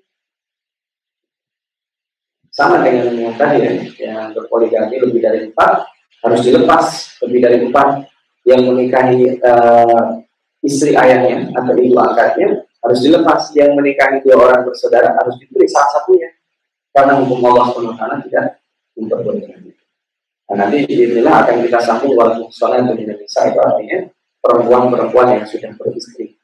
sama 2.59 2.83
dengan 2.83 3.15
yang 3.15 3.35
tadi 3.39 3.63
ya, 3.63 3.73
yang 4.03 4.35
berpoligami 4.35 4.99
lebih 4.99 5.23
dari 5.23 5.47
empat 5.47 5.87
harus 6.27 6.43
dilepas 6.43 7.15
lebih 7.23 7.39
dari 7.39 7.57
empat 7.71 8.03
yang 8.43 8.67
menikahi 8.67 9.39
uh, 9.39 10.19
istri 10.67 10.99
ayahnya 10.99 11.55
atau 11.55 11.79
ibu 11.79 11.95
angkatnya 11.95 12.67
harus 12.83 12.99
dilepas 12.99 13.55
yang 13.55 13.79
menikahi 13.79 14.19
dua 14.27 14.43
orang 14.43 14.67
bersaudara 14.67 15.15
harus 15.15 15.39
dipilih 15.39 15.71
salah 15.71 16.03
satunya 16.03 16.35
karena 16.95 17.13
hukum 17.23 17.39
Allah 17.49 17.73
SWT 17.73 18.03
tidak 18.29 18.45
memperbolehkan 18.99 19.59
nah, 20.51 20.55
nanti 20.67 20.85
inilah 20.89 21.45
akan 21.45 21.57
kita 21.67 21.79
sambung 21.83 22.15
walaupun 22.17 22.49
soalnya 22.51 22.91
untuk 22.91 23.05
Indonesia 23.05 23.41
itu 23.47 23.59
artinya 23.61 23.99
perempuan-perempuan 24.39 25.27
yang 25.39 25.45
sudah 25.45 25.71
beristri 25.77 26.37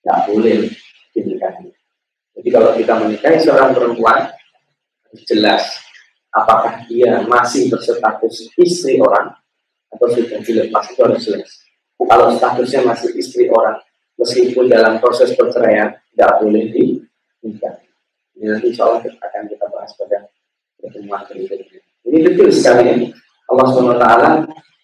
tidak 0.00 0.18
boleh 0.30 0.70
dinikahi 1.12 1.68
jadi 2.38 2.48
kalau 2.48 2.70
kita 2.74 2.92
menikahi 2.96 3.38
seorang 3.42 3.70
perempuan 3.76 4.30
jelas 5.28 5.82
apakah 6.32 6.88
dia 6.88 7.20
masih 7.28 7.68
berstatus 7.68 8.48
istri 8.56 8.96
orang 8.96 9.36
atau 9.92 10.08
sudah 10.08 10.40
dilepas 10.40 10.88
itu 10.88 11.00
harus 11.04 11.20
jelas. 11.20 11.50
Kalau 12.02 12.32
statusnya 12.34 12.80
masih 12.82 13.14
istri 13.14 13.46
orang, 13.52 13.78
meskipun 14.16 14.66
dalam 14.66 14.98
proses 14.98 15.36
perceraian 15.36 15.94
tidak 16.10 16.40
boleh 16.40 16.72
dinikah. 16.72 17.78
Ini 18.34 18.56
nanti 18.56 18.72
insya 18.72 18.88
Allah 18.88 19.04
akan 19.04 19.42
kita 19.46 19.66
bahas 19.82 19.98
pada 19.98 20.30
pertemuan 20.78 21.26
berikutnya. 21.26 21.82
Ini 22.06 22.18
betul 22.22 22.48
sekali 22.54 22.82
ini. 22.86 23.06
Allah 23.50 23.66
SWT 23.66 24.06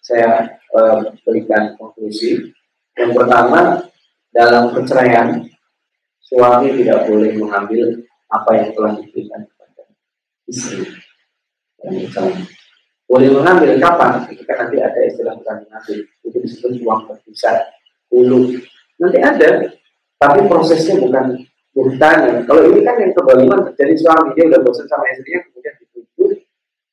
saya 0.02 0.58
uh, 0.74 1.14
berikan 1.22 1.78
konklusi. 1.78 2.50
Yang 2.98 3.14
pertama, 3.14 3.86
dalam 4.34 4.74
perceraian, 4.74 5.46
suami 6.18 6.74
tidak 6.82 7.06
boleh 7.06 7.30
mengambil 7.38 7.94
apa 8.28 8.50
yang 8.58 8.68
telah 8.74 8.92
diberikan 8.98 9.46
istri 10.48 10.84
yang 11.84 11.94
misalnya 11.94 12.44
boleh 13.08 13.28
mengambil 13.32 13.76
kapan 13.80 14.12
ketika 14.28 14.52
nanti 14.64 14.76
ada 14.80 15.00
istilah 15.04 15.34
bukan 15.40 15.56
mengambil 15.68 15.98
itu 16.24 16.36
disebut 16.44 16.72
uang 16.84 17.00
berpisah 17.08 17.56
dulu 18.12 18.56
nanti 19.00 19.18
ada 19.20 19.72
tapi 20.20 20.40
prosesnya 20.48 21.00
bukan 21.00 21.47
bertanya 21.78 22.42
kalau 22.42 22.62
ini 22.74 22.80
kan 22.82 22.98
yang 22.98 23.12
kebalikan 23.14 23.60
terjadi 23.70 23.94
suami 24.02 24.34
dia 24.34 24.44
udah 24.50 24.60
bosan 24.66 24.86
sama 24.90 25.06
istrinya 25.14 25.40
kemudian 25.46 25.74
dituduh 25.78 26.30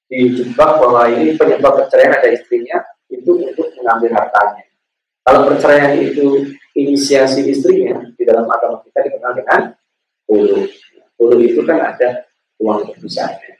dijebak 0.05 0.71
bahwa 0.77 1.01
ini 1.09 1.33
penyebab 1.33 1.73
perceraian 1.81 2.13
ada 2.13 2.29
istrinya 2.29 2.77
itu 3.09 3.31
untuk 3.33 3.67
mengambil 3.81 4.13
hartanya 4.13 4.63
kalau 5.25 5.49
perceraian 5.49 5.97
itu 5.97 6.53
inisiasi 6.77 7.49
istrinya 7.49 7.97
di 8.13 8.23
dalam 8.23 8.45
agama 8.45 8.85
kita 8.85 9.09
dikenal 9.09 9.33
dengan 9.33 9.61
hulu 10.29 10.69
hulu 11.17 11.37
itu 11.41 11.61
kan 11.65 11.95
ada 11.95 12.27
uang 12.59 12.91
tebusannya. 12.91 13.59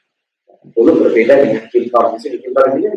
Dulu 0.74 1.06
berbeda 1.06 1.34
dengan 1.46 1.64
filter. 1.70 2.04
Di 2.16 2.20
sini 2.22 2.38
filter 2.42 2.64
ini 2.78 2.90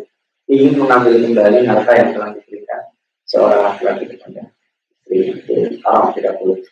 ingin 0.49 0.81
mengambil 0.81 1.21
kembali 1.21 1.59
harta 1.69 1.91
yang 1.93 2.09
telah 2.17 2.29
diberikan 2.33 2.81
seorang 3.29 3.61
laki-laki 3.61 4.05
kepada 4.09 4.49
istri 4.89 5.17
itu 5.37 5.77
haram 5.85 6.09
tidak 6.17 6.41
boleh. 6.41 6.65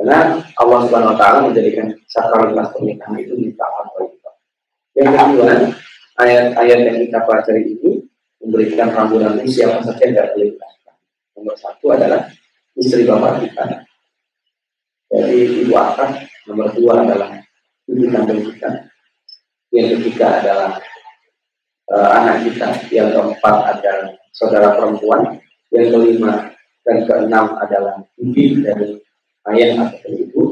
Karena 0.00 0.40
Allah 0.56 0.78
Subhanahu 0.88 1.12
Wa 1.12 1.18
Taala 1.20 1.38
menjadikan 1.52 1.92
sakralitas 2.08 2.72
pernikahan 2.72 3.20
itu 3.20 3.36
di 3.36 3.52
tahap 3.52 3.92
itu. 4.00 4.28
Yang 4.96 5.12
kedua, 5.12 5.52
ayat-ayat 6.16 6.78
yang 6.88 6.96
kita 7.04 7.18
pelajari 7.28 7.62
ini 7.68 8.00
memberikan 8.40 8.96
rambu-rambu 8.96 9.44
siapa 9.44 9.84
saja 9.84 10.00
yang 10.00 10.16
tidak 10.16 10.28
boleh 10.32 10.48
dilakukan. 10.56 10.94
Nomor 11.36 11.56
satu 11.60 11.86
adalah 11.92 12.32
istri 12.80 13.04
bapak 13.04 13.44
kita. 13.44 13.64
Jadi 15.12 15.68
ibu 15.68 15.76
akad. 15.76 16.10
Nomor 16.48 16.72
dua 16.72 17.04
adalah 17.04 17.30
ibu 17.84 18.04
kandung 18.08 18.40
kita. 18.40 18.88
Yang 19.68 20.00
ketiga 20.00 20.40
adalah 20.40 20.80
uh, 21.92 22.08
anak 22.16 22.48
kita. 22.48 22.88
Yang 22.88 23.20
keempat 23.20 23.56
adalah 23.76 24.16
saudara 24.32 24.80
perempuan. 24.80 25.36
Yang 25.68 25.92
kelima 25.92 26.56
dan 26.88 26.96
keenam 27.04 27.52
adalah 27.60 28.00
ibu 28.16 28.64
dari 28.64 28.96
ayah 29.48 29.88
atau 29.88 30.10
ibu. 30.12 30.42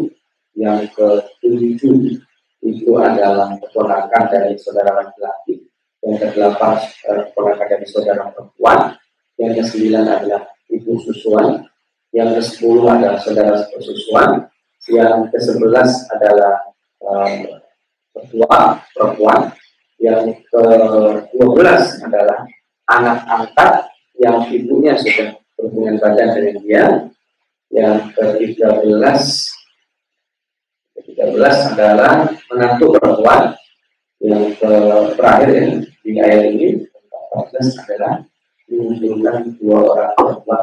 Yang 0.59 0.91
ketujuh 0.97 2.19
itu 2.67 2.91
adalah 2.99 3.55
keponakan 3.63 4.23
dari 4.33 4.59
saudara 4.59 5.05
laki-laki. 5.05 5.69
Yang 6.03 6.17
kedelapan 6.33 6.83
uh, 7.11 7.23
keponakan 7.31 7.67
dari 7.67 7.87
saudara 7.87 8.23
perempuan. 8.33 8.79
Yang 9.39 9.53
kesembilan 9.63 10.05
adalah 10.09 10.43
ibu 10.73 10.93
susuan. 11.05 11.63
Yang 12.11 12.41
ke-10 12.41 12.83
adalah 12.89 13.19
saudara 13.23 13.55
susuan. 13.79 14.31
Yang 14.89 15.31
ke-11 15.31 15.89
adalah 16.17 16.69
ketua 18.19 18.83
perempuan 18.97 19.53
yang 19.99 20.31
ke-12 20.51 21.69
adalah 22.07 22.39
anak 22.91 23.19
angkat 23.27 23.75
yang 24.19 24.47
ibunya 24.51 24.95
sudah 24.99 25.35
berhubungan 25.59 25.99
badan 25.99 26.29
dengan 26.39 26.57
dia 26.63 26.85
yang 27.73 28.11
ke-13 28.17 29.21
ke-13 30.99 31.55
adalah 31.77 32.27
menantu 32.49 32.97
perempuan 32.97 33.55
yang 34.19 34.51
terakhir 35.15 35.49
ya, 35.53 35.65
di 36.03 36.11
ayat 36.19 36.43
ini 36.53 36.69
ke-14 36.83 37.57
adalah 37.87 38.15
menunjukkan 38.69 39.37
dua 39.61 39.79
orang 39.85 40.11
perempuan 40.17 40.63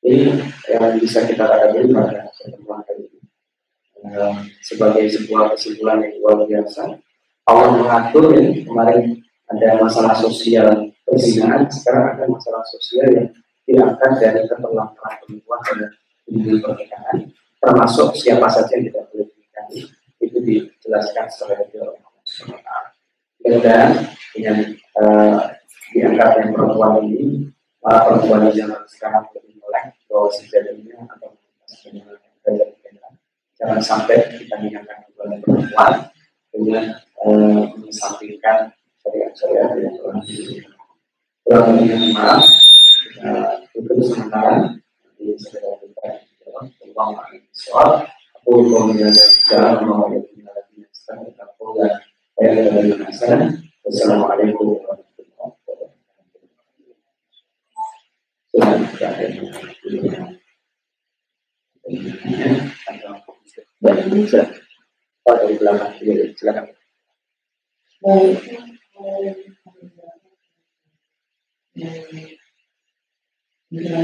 ini 0.00 0.32
yang 0.66 0.96
bisa 0.96 1.28
kita 1.28 1.44
katakan 1.44 1.86
pada 1.92 2.32
pertemuan 2.32 2.80
kali 2.88 3.04
ini 3.04 3.20
Eh, 4.00 4.34
sebagai 4.64 5.04
sebuah 5.12 5.52
kesimpulan 5.52 6.00
yang 6.00 6.16
luar 6.24 6.48
biasa. 6.48 6.88
Allah 7.44 7.68
mengatur 7.76 8.32
ya, 8.32 8.48
kemarin 8.64 9.20
ada 9.44 9.76
masalah 9.76 10.16
sosial 10.16 10.88
perzinaan, 11.04 11.68
sekarang 11.68 12.16
ada 12.16 12.24
masalah 12.24 12.64
sosial 12.64 13.06
yang 13.12 13.28
diangkat 13.70 14.12
dari 14.18 14.42
keterlantaran 14.50 15.14
perempuan 15.22 15.60
pada 15.62 15.86
hubungan 16.26 16.58
pernikahan, 16.58 17.16
termasuk 17.62 18.08
siapa 18.18 18.50
saja 18.50 18.74
yang 18.74 18.90
tidak 18.90 19.04
boleh 19.14 19.26
dinikahi. 19.30 19.78
Itu 20.20 20.38
dijelaskan 20.42 21.24
secara 21.30 21.62
detail 21.62 21.94
Mudah-mudahan 23.40 23.90
dengan 24.36 24.56
uh, 25.00 25.38
diangkat 25.96 26.30
yang 26.38 26.50
perempuan 26.52 26.92
ini, 27.08 27.48
para 27.80 28.04
perempuan 28.04 28.46
di 28.46 28.60
zaman 28.60 28.84
sekarang 28.84 29.24
lebih 29.32 29.56
melek 29.58 29.96
bahwa 30.06 30.28
sejatinya 30.28 31.08
atau 31.16 31.32
jangan 33.60 33.80
sampai 33.80 34.16
kita 34.40 34.56
mengingatkan 34.56 35.04
kepada 35.08 35.36
perempuan 35.44 35.92
dengan 36.52 36.84
uh, 37.24 37.64
mengesampingkan 37.76 38.72
syariat-syariat 39.04 39.68
yang 39.76 39.94
telah 40.00 40.16
diberikan. 40.24 40.72
Kurang 41.44 41.66
lebih 41.76 42.12
maaf, 42.16 42.44
tutup 43.76 44.00
sementara 44.00 44.72
di 45.20 45.36
segera 45.36 45.76
kita 45.76 46.08
tentang 46.80 47.12
soal 47.52 48.08
aku 48.40 48.64
menjaga 48.64 49.12
jalan 49.52 49.84
mau 49.84 50.08
menjaga 50.08 50.88
sekarang 50.96 51.28
kita 51.28 51.44
pulang 51.60 51.92
saya 52.40 52.72
dari 52.72 52.96
sana. 53.12 53.52
Wassalamualaikum 53.84 54.80
warahmatullahi 54.80 55.52
wabarakatuh. 55.60 55.92
Dari 65.40 65.54
belakang, 65.60 65.92
silakan. 66.36 66.64
Ya. 73.70 74.02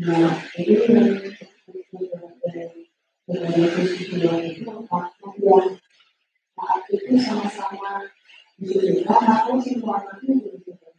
Nah, 0.00 0.32
jadi 0.56 0.74
yang 4.16 4.40
itu 4.48 4.64
apakah 4.64 5.12
yang 5.36 5.76
saat 6.56 6.82
itu 6.88 7.20
sama-sama 7.20 8.08
diberikan 8.56 9.20
atau 9.28 9.60
semua 9.60 10.08
anaknya 10.08 10.40
diberikan 10.40 10.96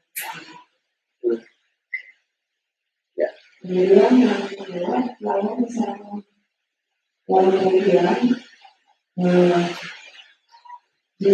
Ya. 3.17 3.29
Kemudian 3.65 4.21
yang 4.21 4.45
kedua, 4.53 5.01
kalau 5.17 5.57
misalnya 5.57 6.21
lalu 7.25 7.49
kemudian 7.57 8.17
di 11.21 11.33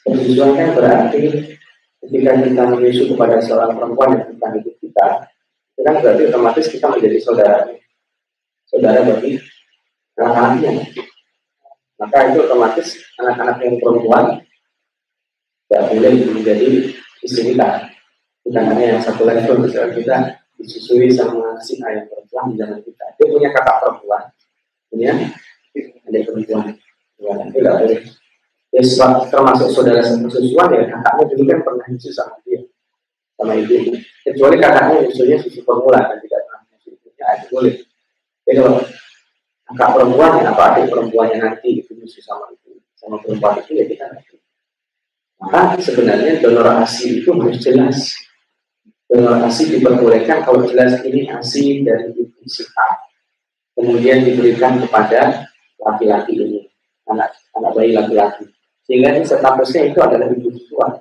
Persusuan 0.00 0.56
kan 0.56 0.68
berarti 0.72 1.22
ketika 2.00 2.30
kita 2.40 2.62
menyusu 2.72 3.12
kepada 3.12 3.36
seorang 3.44 3.76
perempuan 3.76 4.16
yang 4.16 4.26
bukan 4.32 4.50
hidup 4.60 4.76
kita, 4.80 5.06
itu 5.76 5.80
kan 5.84 5.94
berarti 6.00 6.22
otomatis 6.32 6.66
kita 6.72 6.86
menjadi 6.88 7.18
saudara, 7.20 7.58
saudara 8.64 9.00
bagi 9.04 9.36
anak-anaknya. 10.16 10.72
Maka 12.00 12.16
itu 12.32 12.38
otomatis 12.48 12.88
anak-anak 13.20 13.56
yang 13.60 13.76
perempuan 13.76 14.24
tidak 15.68 15.82
boleh 15.92 16.12
menjadi 16.32 16.68
istri 17.20 17.52
kita. 17.52 17.92
Bukan 18.40 18.64
hanya 18.72 18.96
yang 18.96 19.00
satu 19.04 19.28
level, 19.28 19.68
misalnya 19.68 19.92
kita 19.94 20.16
disusui 20.56 21.12
sama 21.12 21.60
si 21.60 21.76
ayah 21.84 22.08
perempuan 22.08 22.52
di 22.52 22.56
dalam 22.56 22.80
kita. 22.80 23.04
Dia 23.20 23.26
punya 23.28 23.48
kakak 23.52 23.76
perempuan, 23.84 24.22
punya 24.88 25.12
adik 26.08 26.22
perempuan. 26.24 26.72
Ya, 27.20 27.36
itu 27.36 27.60
tidak 27.60 27.74
boleh 27.84 28.00
ya 28.70 28.82
termasuk 29.26 29.68
saudara 29.74 29.98
sesusuan 29.98 30.70
ya 30.70 30.86
kakaknya 30.86 31.24
dulu 31.34 31.42
kan 31.50 31.58
pernah 31.66 31.86
nyusu 31.90 32.10
sama 32.14 32.38
dia 32.46 32.62
sama 33.34 33.58
ibu. 33.58 33.98
Kecuali 34.22 34.56
kakaknya 34.62 34.94
nyusunya 35.06 35.36
susu 35.42 35.60
formula 35.66 36.06
dan 36.06 36.18
tidak 36.22 36.40
pernah 36.46 36.62
nyusu 36.70 36.88
ibunya 36.94 37.26
itu 37.34 37.46
boleh. 37.50 37.74
Jadi 38.46 38.54
kalau 38.62 38.74
kakak 39.70 39.90
perempuan 39.98 40.32
ya 40.38 40.44
apa 40.54 40.62
adik 40.74 40.84
perempuannya 40.90 41.36
nanti 41.42 41.68
itu 41.82 41.90
nyusu 41.98 42.22
sama 42.22 42.46
ibu 42.54 42.78
sama 42.94 43.16
perempuan 43.18 43.58
itu 43.66 43.72
ya 43.74 43.84
kita 43.90 44.04
nanti 44.06 44.38
maka 45.40 45.80
sebenarnya 45.80 46.36
donor 46.44 46.68
asi 46.84 47.24
itu 47.24 47.32
harus 47.32 47.58
jelas. 47.58 48.12
Donor 49.08 49.42
asi 49.42 49.72
diperbolehkan 49.72 50.46
kalau 50.46 50.62
jelas 50.68 51.00
ini 51.02 51.26
asi 51.26 51.82
dari 51.82 52.12
ibu 52.14 52.44
si 52.46 52.62
kemudian 53.74 54.20
diberikan 54.22 54.76
kepada 54.84 55.48
laki-laki 55.80 56.36
ini 56.36 56.60
anak 57.08 57.32
anak 57.56 57.72
bayi 57.72 57.96
laki-laki 57.96 58.44
sehingga 58.90 59.22
statusnya 59.22 59.94
itu 59.94 59.98
adalah 60.02 60.26
ibu 60.34 60.50
susuan. 60.50 60.98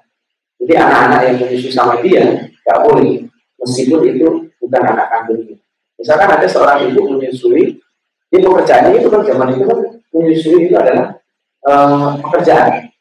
Jadi 0.61 0.73
anak-anak 0.77 1.19
yang 1.25 1.35
menyusu 1.41 1.73
sama 1.73 1.97
dia 2.05 2.21
nggak 2.61 2.79
boleh, 2.85 3.25
meskipun 3.57 4.05
itu 4.05 4.27
bukan 4.61 4.81
anak 4.85 5.09
kandungnya. 5.09 5.57
Misalkan 5.97 6.29
ada 6.29 6.45
seorang 6.45 6.85
ibu 6.85 7.17
menyusui, 7.17 7.81
dia 8.29 8.39
pekerjaannya 8.45 9.01
itu 9.01 9.09
kan 9.09 9.21
zaman 9.25 9.57
itu 9.57 9.63
kan 9.65 9.79
menyusui 10.13 10.69
itu 10.69 10.75
adalah 10.77 11.17
uh, 11.65 12.13
pekerjaan. 12.21 12.93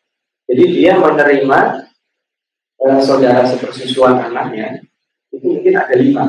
Jadi 0.48 0.64
dia 0.72 0.96
menerima 0.96 1.59
uh, 2.81 3.01
saudara 3.05 3.44
sepersusuan 3.44 4.16
anaknya 4.24 4.81
itu 5.29 5.44
mungkin 5.44 5.77
ada 5.77 5.92
lima. 6.01 6.24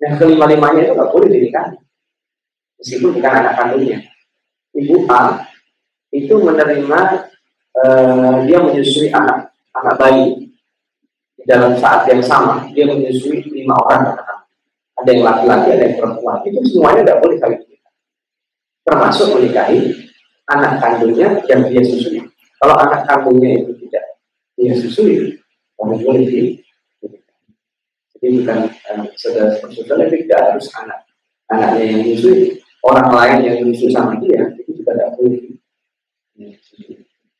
Yang 0.00 0.14
kelima 0.16 0.48
limanya 0.48 0.80
itu 0.80 0.92
nggak 0.96 1.12
boleh 1.12 1.28
dinikahi, 1.28 1.76
meskipun 2.80 3.20
bukan 3.20 3.32
anak 3.36 3.54
kandungnya. 3.60 4.00
Ibu 4.72 5.04
A 5.12 5.44
itu 6.08 6.32
menerima 6.40 7.28
uh, 7.80 8.44
dia 8.44 8.58
menyusui 8.60 9.08
anak 9.12 9.52
anak 9.72 9.94
bayi. 9.96 10.48
Dalam 11.42 11.74
saat 11.74 12.06
yang 12.06 12.22
sama 12.22 12.70
dia 12.70 12.86
menyusui 12.86 13.42
lima 13.50 13.74
orang 13.88 14.14
anak. 14.14 14.46
Ada 15.02 15.08
yang 15.10 15.22
laki-laki 15.26 15.68
ada 15.74 15.84
yang 15.90 15.96
perempuan. 15.98 16.36
Itu 16.46 16.58
semuanya 16.70 17.00
tidak 17.02 17.18
boleh 17.18 17.36
kita 17.42 17.72
termasuk 18.82 19.38
menikahi 19.38 19.94
anak 20.50 20.82
kandungnya 20.82 21.38
yang 21.46 21.62
dia 21.70 21.82
susui. 21.82 22.18
Kalau 22.58 22.74
anak 22.78 23.06
kandungnya 23.06 23.62
itu 23.62 23.72
tidak 23.86 24.04
dia 24.58 24.74
susui 24.78 25.38
kamu 25.82 25.98
boleh 25.98 26.22
di 26.30 26.42
jadi 28.22 28.38
bukan 28.38 28.58
uh, 28.70 29.02
saudara 29.18 29.58
saudara 29.58 30.06
tidak 30.06 30.40
harus 30.54 30.70
anak 30.78 31.02
anaknya 31.50 31.82
yang 31.90 31.98
menyusui. 32.06 32.62
Orang 32.82 33.14
lain 33.14 33.46
yang 33.46 33.56
menyusui 33.62 33.90
sama 33.94 34.18
dia 34.18 34.54
itu 34.58 34.82
juga 34.82 34.94
tidak 34.94 35.10
boleh 35.18 35.42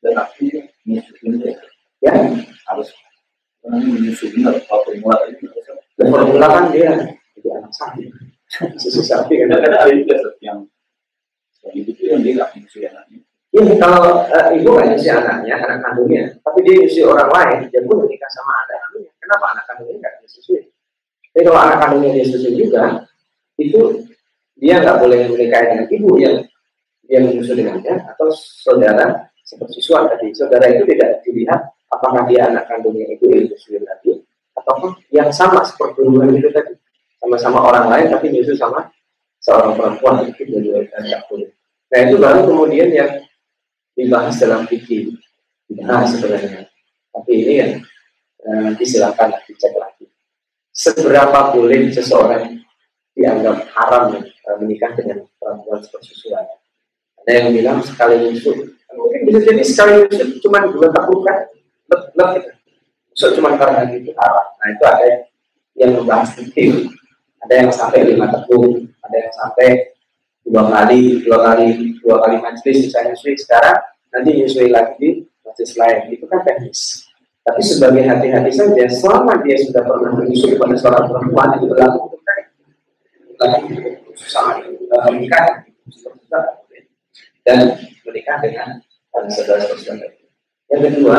tetapi 0.03 0.45
menyusunnya 0.83 1.55
ya 2.03 2.13
harus 2.67 2.91
menyusunnya 3.63 4.51
formula 4.67 5.15
itu 5.31 5.47
formula 5.97 6.47
kan 6.51 6.65
dia 6.75 6.91
jadi 7.39 7.49
anak 7.63 7.71
sapi 7.71 8.11
susu 8.77 9.01
sapi 9.01 9.41
kan. 9.41 9.47
Kadang 9.57 9.73
ada 9.73 9.93
juga 9.93 10.15
yang 10.43 10.67
ibu 11.73 11.89
itu 11.95 12.03
yang 12.11 12.21
dia 12.21 12.31
nggak 12.37 12.49
menyusui 12.53 12.85
anaknya. 12.85 13.19
Iya, 13.53 13.73
kalau 13.77 14.25
uh, 14.25 14.47
ibu 14.53 14.69
nggak 14.73 14.87
nyusi 14.93 15.09
anaknya, 15.13 15.53
anak 15.61 15.79
kandungnya, 15.85 16.23
tapi 16.41 16.59
dia 16.65 16.73
nyusi 16.81 16.99
orang 17.05 17.29
lain, 17.29 17.57
dia 17.69 17.81
pun 17.85 18.01
menikah 18.01 18.29
sama 18.33 18.51
anak 18.65 18.77
kandungnya. 18.81 19.11
Kenapa 19.21 19.45
anak 19.53 19.63
kandungnya 19.69 19.95
nggak 20.01 20.13
disusui? 20.25 20.61
Jadi 21.33 21.43
kalau 21.45 21.59
anak 21.61 21.77
kandungnya 21.81 22.09
dia 22.17 22.25
susui 22.25 22.53
juga, 22.57 22.83
itu 23.61 23.81
dia 24.57 24.75
nggak 24.81 24.97
boleh 25.01 25.19
menikahi 25.29 25.65
dengan 25.69 25.87
ibu 25.87 26.09
yang 26.17 26.35
dia 27.05 27.19
menyusu 27.21 27.51
dengannya 27.53 27.93
atau 28.15 28.27
saudara 28.33 29.29
seperti 29.53 29.79
suami 29.85 30.09
tadi, 30.09 30.33
saudara 30.33 30.65
itu 30.73 30.83
tidak 30.89 31.21
dilihat 31.21 31.61
apakah 31.93 32.25
dia 32.25 32.49
anak 32.49 32.65
kandungnya 32.65 33.05
itu 33.13 33.29
nyusu 33.29 33.77
tadi, 33.85 34.17
ataupun 34.57 34.97
yang 35.13 35.29
sama 35.29 35.61
seperti 35.61 36.01
dua 36.01 36.25
itu 36.33 36.49
tadi, 36.49 36.73
sama-sama 37.21 37.61
orang 37.61 37.85
lain 37.93 38.07
tapi 38.09 38.33
nyusu 38.33 38.57
sama 38.57 38.89
seorang 39.37 39.77
perempuan 39.77 40.25
itu 40.25 40.41
juga 40.49 40.81
tidak 40.89 41.29
boleh. 41.29 41.53
Nah 41.93 41.99
itu 42.09 42.15
baru 42.17 42.41
kemudian 42.49 42.89
yang 42.89 43.11
dibahas 43.93 44.35
dalam 44.41 44.65
fikih, 44.65 45.13
dibahas 45.69 46.17
sebenarnya. 46.17 46.65
Tapi 47.13 47.31
ini 47.45 47.53
yang 47.61 47.71
eh, 48.41 48.59
nanti 48.65 48.83
silakan 48.89 49.37
dicek 49.45 49.77
lagi. 49.77 50.09
Seberapa 50.73 51.53
boleh 51.53 51.93
seseorang 51.93 52.57
dianggap 53.13 53.69
haram 53.77 54.17
eh, 54.25 54.55
menikah 54.57 54.97
dengan 54.97 55.21
perempuan 55.37 55.85
sepersusuan? 55.85 56.49
Ada 57.23 57.31
yang 57.39 57.47
bilang 57.55 57.79
sekali 57.85 58.19
nyusu 58.19 58.73
mungkin 58.95 59.19
bisa 59.27 59.39
jadi 59.45 59.63
sekali 59.63 59.93
usut 60.07 60.29
cuma 60.43 60.65
dua 60.69 60.87
tahun 60.93 61.19
kan? 61.25 61.37
Lep 61.89 62.01
gitu. 62.37 62.49
Usut 63.13 63.31
cuma 63.37 63.57
karena 63.57 63.89
itu 63.93 64.11
haram 64.17 64.47
nah 64.57 64.67
itu 64.71 64.83
ada 64.87 65.07
yang 65.73 65.91
membahas 65.97 66.29
detail 66.37 66.87
ada 67.43 67.53
yang 67.59 67.69
sampai 67.73 67.99
lima 68.07 68.31
tahun 68.31 68.87
ada 69.03 69.15
yang 69.19 69.33
sampai 69.35 69.93
dua 70.47 70.63
kali 70.69 71.23
dua 71.23 71.37
kali 71.43 71.67
dua 72.03 72.15
kali 72.23 72.35
majelis 72.39 72.87
misalnya 72.87 73.15
nyusui. 73.15 73.35
Sekarang 73.39 73.77
nanti 74.11 74.29
nyusui 74.37 74.69
lagi 74.69 74.93
di 74.99 75.09
majelis 75.43 75.73
lain. 75.79 75.99
Itu 76.11 76.25
kan 76.27 76.39
teknis. 76.43 77.07
Tapi 77.43 77.59
sebagai 77.59 78.07
hati-hati 78.07 78.51
saja 78.55 78.85
selama 78.87 79.43
dia 79.43 79.59
sudah 79.59 79.83
pernah 79.83 80.11
menyusui 80.15 80.55
pada 80.55 80.75
seorang 80.79 81.11
perempuan 81.11 81.59
itu 81.59 81.65
berlaku 81.67 81.97
untuk 82.07 82.21
lagi 83.43 83.59
sama 84.23 84.63
menikah 85.11 85.67
dan 87.43 87.59
menikah 88.07 88.37
dengan 88.39 88.67
saudara-saudara. 89.13 90.17
Yang 90.73 90.81
kedua, 90.89 91.17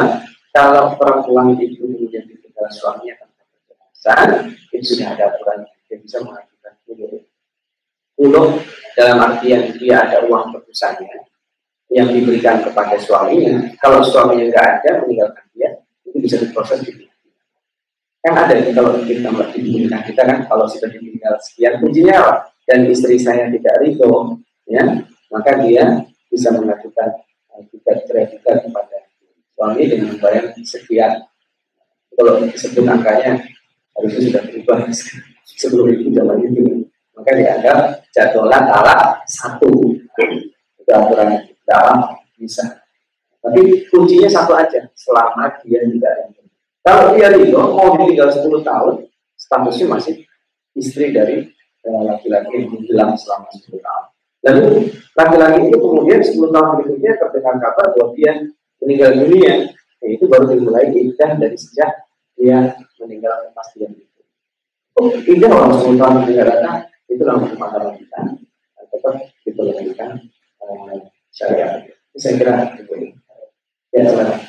kalau 0.50 0.98
perempuan 0.98 1.54
itu 1.58 1.86
menjadi 1.86 2.34
tinggal 2.42 2.68
suaminya 2.74 3.14
tanpa 3.22 3.42
kejelasan, 3.46 4.28
itu 4.74 4.84
sudah 4.94 5.14
ada 5.14 5.24
aturan 5.34 5.58
yang 5.90 6.00
bisa 6.02 6.18
mengajukan 6.22 6.72
puluh. 6.86 7.22
Puluh 8.14 8.46
dalam 8.98 9.18
artian 9.22 9.74
dia 9.78 10.06
ada 10.06 10.26
uang 10.26 10.54
tebusannya 10.54 11.26
yang 11.94 12.10
diberikan 12.10 12.62
kepada 12.66 12.98
suaminya. 12.98 13.70
Kalau 13.78 14.02
suaminya 14.02 14.50
nggak 14.50 14.66
ada, 14.80 14.90
meninggalkan 15.02 15.44
dia, 15.54 15.78
itu 16.06 16.18
bisa 16.18 16.38
diproses 16.42 16.82
di 16.82 17.04
kan 18.24 18.40
ada 18.40 18.56
nih 18.56 18.72
kalau 18.72 19.04
kita 19.04 19.28
menikah 19.28 20.00
kita 20.00 20.22
kan 20.24 20.48
kalau 20.48 20.64
sudah 20.64 20.88
ditinggal 20.88 21.36
sekian 21.44 21.76
kuncinya 21.76 22.48
dan 22.64 22.88
istri 22.88 23.20
saya 23.20 23.52
tidak 23.52 23.76
ridho 23.84 24.40
ya 24.64 25.04
maka 25.28 25.60
dia 25.60 26.08
bisa 26.32 26.48
mengajukan 26.56 27.20
tiket 27.70 27.98
kredit 28.08 28.40
kepada 28.42 28.98
suami 29.54 29.82
dengan 29.86 30.14
membayar 30.14 30.50
sekian. 30.62 31.22
Kalau 32.14 32.42
disebut 32.46 32.86
angkanya 32.86 33.42
harusnya 33.94 34.20
sudah 34.30 34.42
berubah 34.46 34.78
sebelum 35.60 35.86
itu 35.94 36.08
zaman 36.14 36.38
itu. 36.46 36.62
Maka 37.14 37.30
dianggap 37.38 37.78
jadwalan 38.10 38.62
talak 38.66 39.22
satu. 39.30 39.70
Itu 40.78 40.90
aturan 40.90 41.46
dalam 41.64 42.18
bisa. 42.34 42.84
Tapi 43.44 43.86
kuncinya 43.92 44.28
satu 44.28 44.56
aja, 44.56 44.80
selama 44.96 45.52
dia 45.62 45.84
tidak 45.84 46.12
rindu. 46.24 46.42
Kalau 46.80 47.12
dia 47.12 47.28
rindu, 47.28 47.60
mau 47.60 47.92
tinggal 48.00 48.32
10 48.32 48.64
tahun, 48.64 49.04
statusnya 49.36 49.86
masih 49.88 50.14
istri 50.72 51.12
dari 51.12 51.52
eh, 51.84 52.02
laki-laki 52.08 52.64
yang 52.64 52.72
hilang 52.80 53.12
selama 53.12 53.44
10 53.52 53.84
tahun. 53.84 54.13
Lalu 54.44 54.92
laki-laki 55.16 55.72
itu 55.72 55.76
kemudian 55.80 56.20
10 56.20 56.52
tahun 56.52 56.68
berikutnya 56.76 57.12
terdengar 57.16 57.54
kabar 57.64 57.86
bahwa 57.96 58.12
dia 58.12 58.32
meninggal 58.84 59.10
dunia, 59.24 59.72
ya 59.72 60.06
itu 60.12 60.24
baru 60.28 60.52
dimulai 60.52 60.92
iddah 60.92 61.40
dari 61.40 61.56
sejak 61.56 62.04
dia 62.36 62.76
meninggal 63.00 63.48
kepastian 63.48 63.96
itu. 63.96 64.20
Oh, 65.00 65.08
iddah 65.08 65.48
orang 65.48 65.72
10 65.80 65.96
tahun 65.96 66.14
meninggal 66.20 66.46
datang, 66.52 66.76
itu 67.08 67.22
langsung 67.24 67.56
mata 67.56 67.96
kita, 67.96 68.20
tetap 68.92 69.14
diperlakukan 69.48 70.10
uh, 70.60 70.94
syariat. 71.32 71.88
Saya 72.14 72.38
kira 72.38 72.54
itu. 72.78 73.16
Ya, 73.96 74.06
silakan. 74.06 74.40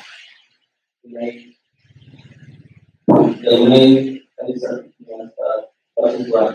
Ini 3.46 3.82
tadi 4.34 4.52
persetujuan. 5.96 6.46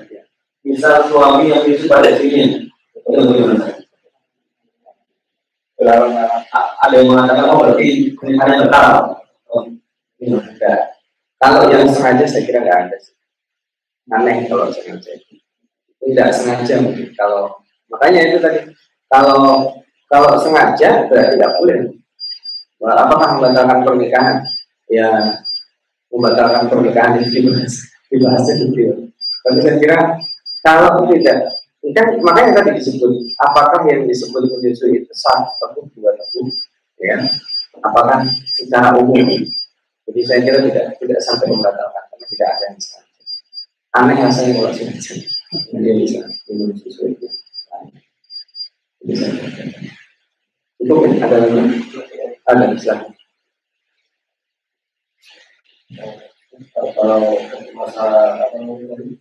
Misal 0.62 1.10
suami 1.10 1.50
yang 1.50 1.66
itu 1.66 1.90
pada 1.90 2.14
sini? 2.20 2.70
Kalau 5.82 6.06
ada 6.82 6.94
yang 6.94 7.10
mengatakan 7.10 7.46
oh 7.50 7.58
berarti 7.66 8.14
pernikahannya 8.14 8.70
batal. 8.70 9.18
Oh. 9.50 9.66
Kalau 11.42 11.62
yang 11.74 11.90
sengaja 11.90 12.26
saya 12.30 12.46
kira 12.46 12.62
nggak 12.62 12.80
ada 12.86 12.98
sih. 13.02 13.18
Aneh 14.14 14.46
kalau 14.46 14.70
sengaja. 14.70 15.18
Tidak 16.02 16.28
sengaja 16.30 16.74
mungkin. 16.86 17.10
Kalau 17.18 17.66
makanya 17.90 18.30
itu 18.30 18.38
tadi 18.38 18.60
kalau 19.10 19.74
kalau 20.06 20.38
sengaja 20.38 21.10
berarti 21.10 21.40
tidak 21.40 21.52
boleh. 21.58 21.80
Apakah 22.82 23.38
membatalkan 23.38 23.82
pernikahan? 23.86 24.38
Ya 24.92 25.10
membatalkan 26.12 26.68
pernikahan 26.68 27.18
itu 27.24 27.42
dibahas 27.42 27.74
dibahasnya 28.12 28.54
detail. 28.68 29.08
Tapi 29.42 29.58
saya 29.64 29.76
kira 29.80 29.98
kalau 30.62 31.10
tidak, 31.10 31.50
kan 31.98 32.08
makanya 32.22 32.62
tadi 32.62 32.78
disebut 32.78 33.10
apakah 33.42 33.82
yang 33.90 34.06
disebut 34.06 34.46
menyusui 34.46 35.02
itu 35.02 35.14
sah 35.18 35.42
atau 35.50 35.82
dua 35.98 36.14
tahun, 36.14 36.46
ya? 37.02 37.18
Apakah 37.82 38.22
secara 38.46 38.94
umum? 39.02 39.18
Jadi 40.06 40.22
saya 40.22 40.40
kira 40.46 40.62
tidak 40.62 40.86
tidak 41.02 41.20
sampai 41.26 41.50
membatalkan 41.50 42.04
karena 42.14 42.26
tidak 42.30 42.48
ada 42.54 42.64
yang 42.70 42.78
sah. 42.78 43.04
Aneh 43.98 44.16
rasanya 44.22 44.52
kalau 44.62 44.72
sengaja 44.72 45.14
dia 45.82 45.94
bisa 45.98 46.22
menyusui 46.54 47.18
itu. 47.18 47.28
Bisa. 49.02 49.26
Itu 50.78 50.94
ada 51.02 51.36
lagi? 51.42 51.62
Ada 52.46 52.66
misalnya 52.70 53.10
kalau 56.96 57.36
masalah 57.76 58.40
apa 58.40 58.56
namanya 58.62 59.18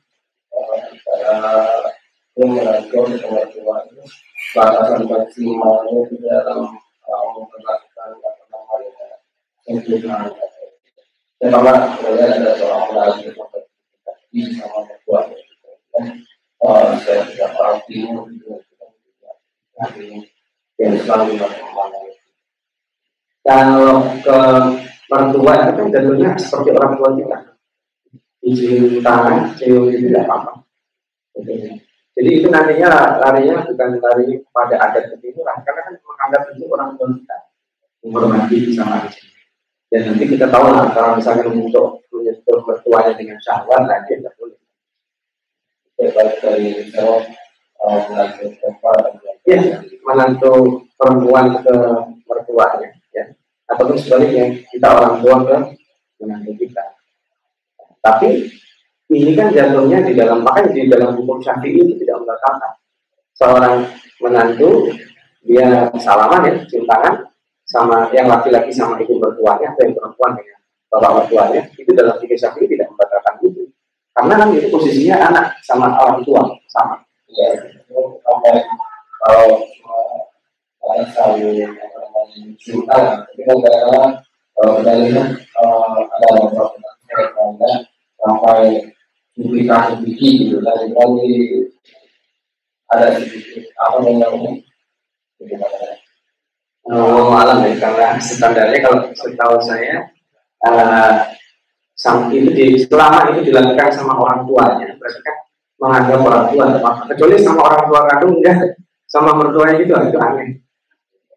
yang 2.40 2.56
mengatur 2.56 3.04
itu 3.12 3.28
batasan 4.56 5.04
maksimalnya 5.04 6.08
di 6.08 6.16
dalam 6.24 6.72
memperlakukan 7.36 8.08
apa 8.16 8.42
namanya 8.48 9.20
sempurna. 9.60 10.32
Dan 11.40 11.48
malah 11.52 12.00
kemudian 12.00 12.40
ada 12.40 12.56
seorang 12.56 12.88
penalti 12.88 13.28
di 14.32 14.40
sama 14.56 14.88
mertua 14.88 15.28
saya 17.00 17.24
tidak 17.28 17.50
juga 18.28 18.56
yang 20.80 20.96
selalu 21.04 21.36
kalau 23.44 24.04
ke 24.24 24.38
mertua 25.12 25.52
itu 25.60 25.72
kan 25.76 25.86
jatuhnya 25.92 26.30
seperti 26.40 26.68
orang 26.72 26.92
tua 26.96 27.10
kita. 27.16 27.38
Cium 28.50 28.98
tangan 29.04 29.52
cium 29.60 29.92
itu 29.92 30.08
tidak 30.08 30.24
apa-apa 30.24 30.64
jadi 32.18 32.30
itu 32.42 32.46
nantinya 32.50 32.90
larinya 33.22 33.66
bukan 33.66 33.88
lari 34.02 34.42
pada 34.50 34.76
adat 34.78 35.14
ketimuran 35.14 35.58
karena 35.62 35.80
kan 35.86 35.94
menganggap 36.02 36.42
itu 36.54 36.64
orang 36.66 36.90
tua 36.98 37.08
kita 37.14 37.36
menghormati 38.00 38.56
sama 38.74 39.04
aja 39.04 39.20
dan 39.90 40.00
nanti 40.06 40.24
kita 40.30 40.46
tahu 40.46 40.70
lah 40.70 40.94
kalau 40.94 41.18
misalnya 41.18 41.50
untuk 41.50 42.06
menyentuh 42.14 42.62
mertuanya 42.62 43.12
dengan 43.18 43.42
syahwat 43.42 43.90
dia 43.90 44.22
tidak 44.22 44.34
boleh. 44.38 44.54
Baik 46.00 46.38
dari 46.40 46.88
menantu 46.94 47.26
ya 49.44 49.82
menantu 50.06 50.52
perempuan 50.94 51.58
ke 51.66 51.74
mertuanya 52.22 52.94
ataupun 53.66 53.98
sebaliknya 53.98 54.62
kita 54.70 54.86
orang 54.94 55.14
tua 55.18 55.36
ke 55.42 55.56
menantu 56.22 56.52
kita. 56.54 56.84
Tapi 57.98 58.46
ini 59.10 59.32
kan 59.34 59.50
jatuhnya 59.50 60.06
di 60.06 60.14
dalam 60.14 60.46
makanya 60.46 60.70
di 60.70 60.86
dalam 60.86 61.18
hukum 61.18 61.42
syafi'i 61.42 61.82
itu 61.82 61.94
tidak 61.98 62.22
membatalkan 62.22 62.72
seorang 63.34 63.74
menantu 64.22 64.86
dia 65.42 65.90
salaman 65.98 66.46
ya 66.46 66.52
cium 66.70 66.86
tangan 66.86 67.26
sama 67.66 68.06
yang 68.14 68.30
laki-laki 68.30 68.70
sama 68.70 68.98
ibu 69.02 69.18
mertuanya 69.18 69.74
atau 69.74 69.82
yang 69.82 69.94
perempuan 69.98 70.32
dengan 70.38 70.58
bapak 70.90 71.10
mertuanya 71.22 71.60
itu 71.74 71.90
dalam 71.90 72.14
fikih 72.22 72.38
syafi'i 72.38 72.70
tidak 72.70 72.86
membatalkan 72.94 73.34
itu 73.46 73.66
karena 74.14 74.34
kan 74.36 74.48
itu 74.54 74.66
posisinya 74.68 75.16
anak 75.32 75.46
sama 75.62 75.96
orang 75.96 76.20
tua 76.26 76.42
sama. 76.68 76.98
Ya, 77.30 77.54
kalau 79.22 79.62
saling 81.14 81.70
cinta 82.58 83.24
kadang 83.24 84.20
kalau 84.56 84.72
kita 84.82 84.92
lihat 84.98 85.28
ada 86.10 87.70
sampai 88.20 88.92
duplikasi 89.40 89.92
biji 90.04 90.28
gitu 90.46 90.60
kan 90.60 90.76
jadi 90.84 91.64
ada 92.90 93.06
sedikit 93.16 93.70
apa 93.78 93.96
namanya? 94.02 94.52
Oh, 96.90 97.30
malam 97.30 97.62
ya, 97.62 97.78
karena 97.78 98.18
standarnya 98.18 98.82
kalau 98.82 98.98
setahu 99.14 99.62
saya 99.62 100.10
uh, 100.66 101.22
sang, 101.94 102.34
itu 102.34 102.50
di, 102.50 102.66
selama 102.82 103.30
itu 103.30 103.46
dilakukan 103.46 103.94
sama 103.94 104.18
orang 104.18 104.42
tuanya, 104.42 104.90
berarti 104.98 105.20
kan 105.22 105.36
menganggap 105.78 106.20
orang 106.26 106.44
tua 106.50 106.64
kecuali 107.06 107.36
sama 107.38 107.60
orang 107.62 107.84
tua 107.86 108.00
kandung 108.10 108.34
enggak 108.42 108.58
sama 109.06 109.30
mertuanya 109.38 109.78
itu 109.78 109.94
itu 109.94 110.18
aneh. 110.18 110.48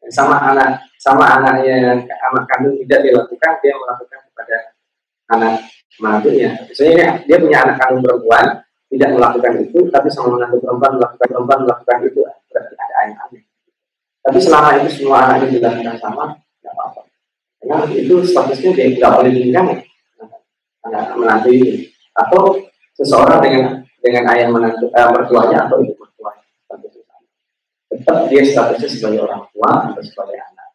Sama 0.09 0.35
anak 0.41 0.83
sama 0.97 1.37
anaknya 1.37 2.01
anak 2.01 2.43
kandung 2.49 2.75
tidak 2.83 3.05
dilakukan 3.05 3.53
dia 3.61 3.77
melakukan 3.77 4.19
kepada 4.25 4.57
anak 5.37 5.53
mantunya 6.01 6.49
misalnya 6.65 7.21
dia 7.25 7.37
punya 7.37 7.57
anak 7.65 7.75
kandung 7.77 8.01
perempuan 8.01 8.63
tidak 8.93 9.09
melakukan 9.17 9.53
itu 9.65 9.79
tapi 9.89 10.07
sama 10.13 10.37
menantu 10.37 10.61
perempuan 10.61 11.01
melakukan 11.01 11.27
perempuan 11.33 11.59
melakukan 11.65 11.97
itu 12.05 12.21
berarti 12.53 12.73
ada 12.77 12.95
yang 13.09 13.17
aneh. 13.25 13.43
Tapi 14.23 14.37
selama 14.39 14.69
itu 14.79 14.89
semua 14.93 15.17
anaknya 15.25 15.47
dilakukan 15.57 15.97
sama 15.97 16.23
tidak 16.37 16.73
apa-apa. 16.77 17.01
Karena 17.57 17.75
itu 17.89 18.15
statusnya 18.21 18.69
dia 18.77 18.87
tidak 18.93 19.11
boleh 19.17 19.31
diingat 19.33 19.67
anak 20.85 21.03
menantu 21.17 21.49
itu. 21.49 21.89
Atau 22.13 22.61
seseorang 22.93 23.41
dengan 23.41 23.65
dengan 23.97 24.23
ayah 24.37 24.47
menantu 24.53 24.93
eh, 24.93 25.09
mertuanya 25.09 25.65
atau 25.65 25.81
ibu 25.81 25.93
mertuanya. 25.97 26.45
Tetap 27.89 28.17
dia 28.29 28.43
statusnya 28.45 28.89
sebagai 28.93 29.19
orang 29.25 29.41
tua 29.49 29.71
atau 29.89 30.01
sebagai 30.05 30.37
anak. 30.37 30.69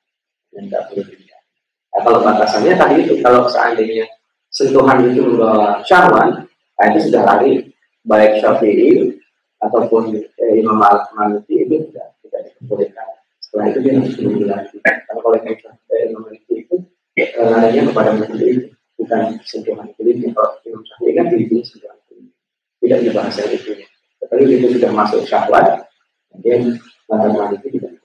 Yang 0.52 0.64
tidak 0.66 0.82
boleh 0.90 1.06
dilihat. 1.06 1.42
Nah, 1.88 2.00
kalau 2.02 2.18
batasannya 2.26 2.74
tadi 2.74 2.94
itu 3.06 3.14
kalau 3.22 3.46
seandainya 3.46 4.04
sentuhan 4.48 5.04
itu 5.06 5.20
membawa 5.24 5.80
syahwan, 5.84 6.48
nah 6.48 6.84
itu 6.92 7.10
sudah 7.10 7.22
lari 7.24 7.68
baik 8.04 8.40
syafi'i 8.40 9.16
ataupun 9.60 10.16
eh, 10.18 10.52
Imam 10.58 10.80
Maliki 10.80 11.66
itu 11.66 11.88
tidak 11.90 12.16
tidak 12.24 12.40
diperbolehkan. 12.48 13.08
Setelah 13.42 13.64
itu 13.72 13.78
dia 13.84 13.92
harus 13.98 14.14
menunggu 14.20 14.44
lagi. 14.48 14.76
Karena 14.80 15.20
kalau 15.20 15.36
yang 15.36 15.56
eh, 15.56 16.00
Imam 16.08 16.20
Maliki 16.24 16.54
itu 16.64 16.76
eh, 17.18 17.30
larinya 17.36 17.82
kepada 17.92 18.10
Maliki 18.16 18.46
itu 18.48 18.62
bukan 18.98 19.22
sentuhan 19.44 19.86
kulit. 19.98 20.16
Kalau 20.32 20.50
Imam 20.64 20.82
Syafi'i 20.86 21.12
kan 21.16 21.26
itu 21.34 21.56
sentuhan. 21.62 21.96
Tidak 22.78 22.98
dibahas 23.04 23.36
itu. 23.42 23.74
Tetapi 24.22 24.42
itu 24.48 24.66
sudah 24.78 24.90
masuk 24.94 25.26
syahwat, 25.26 25.84
kemudian 26.30 26.78
maka 27.10 27.52
itu 27.58 27.68
tidak 27.74 27.98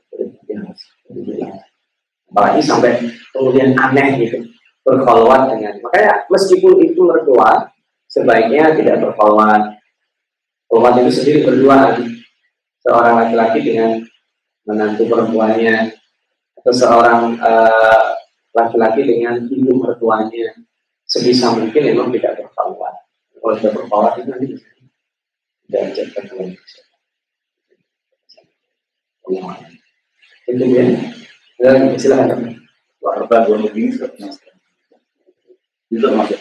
apalagi 2.34 2.62
sampai 2.66 2.92
kemudian 3.30 3.78
aneh 3.78 4.26
gitu 4.26 4.42
berkhulwat 4.84 5.56
dengan 5.56 5.80
makanya 5.80 6.28
meskipun 6.28 6.80
itu 6.84 7.02
mertua 7.04 7.72
sebaiknya 8.12 8.76
tidak 8.76 9.00
berkhulwat 9.00 9.84
khulwat 10.74 11.06
itu 11.06 11.12
sendiri 11.14 11.40
berdua. 11.46 12.02
Seorang 12.84 13.16
laki-laki 13.16 13.64
dengan 13.64 14.04
menantu 14.68 15.08
perempuannya 15.08 15.96
atau 16.60 16.74
seorang 16.76 17.40
uh, 17.40 18.20
laki-laki 18.52 19.08
dengan 19.08 19.40
ibu 19.48 19.72
mertuanya. 19.78 20.58
Sebisa 21.08 21.54
mungkin 21.54 21.94
memang 21.94 22.10
tidak 22.12 22.42
berkhulwat 22.42 22.96
kalau 23.38 23.56
tidak 23.56 23.74
berkhulwat 23.78 24.14
itu 24.18 24.28
nanti 24.34 24.46
bisa 24.50 24.68
tidak 25.64 25.84
jadi 25.96 26.12
itu 30.44 30.64
dia. 30.68 30.84
Dan 31.56 31.96
silakan 31.96 32.60
warga 33.00 33.48
dua 33.48 33.58
lebih 33.64 33.96
itu 35.94 36.08
masuk 36.10 36.40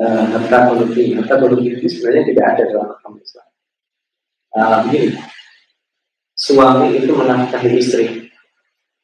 uh, 0.00 0.24
harta 0.32 0.58
kolusi. 0.72 1.14
Harta 1.14 1.34
kolusi 1.36 1.76
itu 1.76 1.86
sebenarnya 1.88 2.22
tidak 2.32 2.44
ada 2.56 2.62
dalam 2.72 2.88
agama 2.96 3.18
Islam. 3.20 3.48
Uh, 4.54 4.76
begini, 4.86 5.08
suami 6.38 6.86
itu 6.94 7.10
menafkahi 7.10 7.70
istri, 7.74 8.06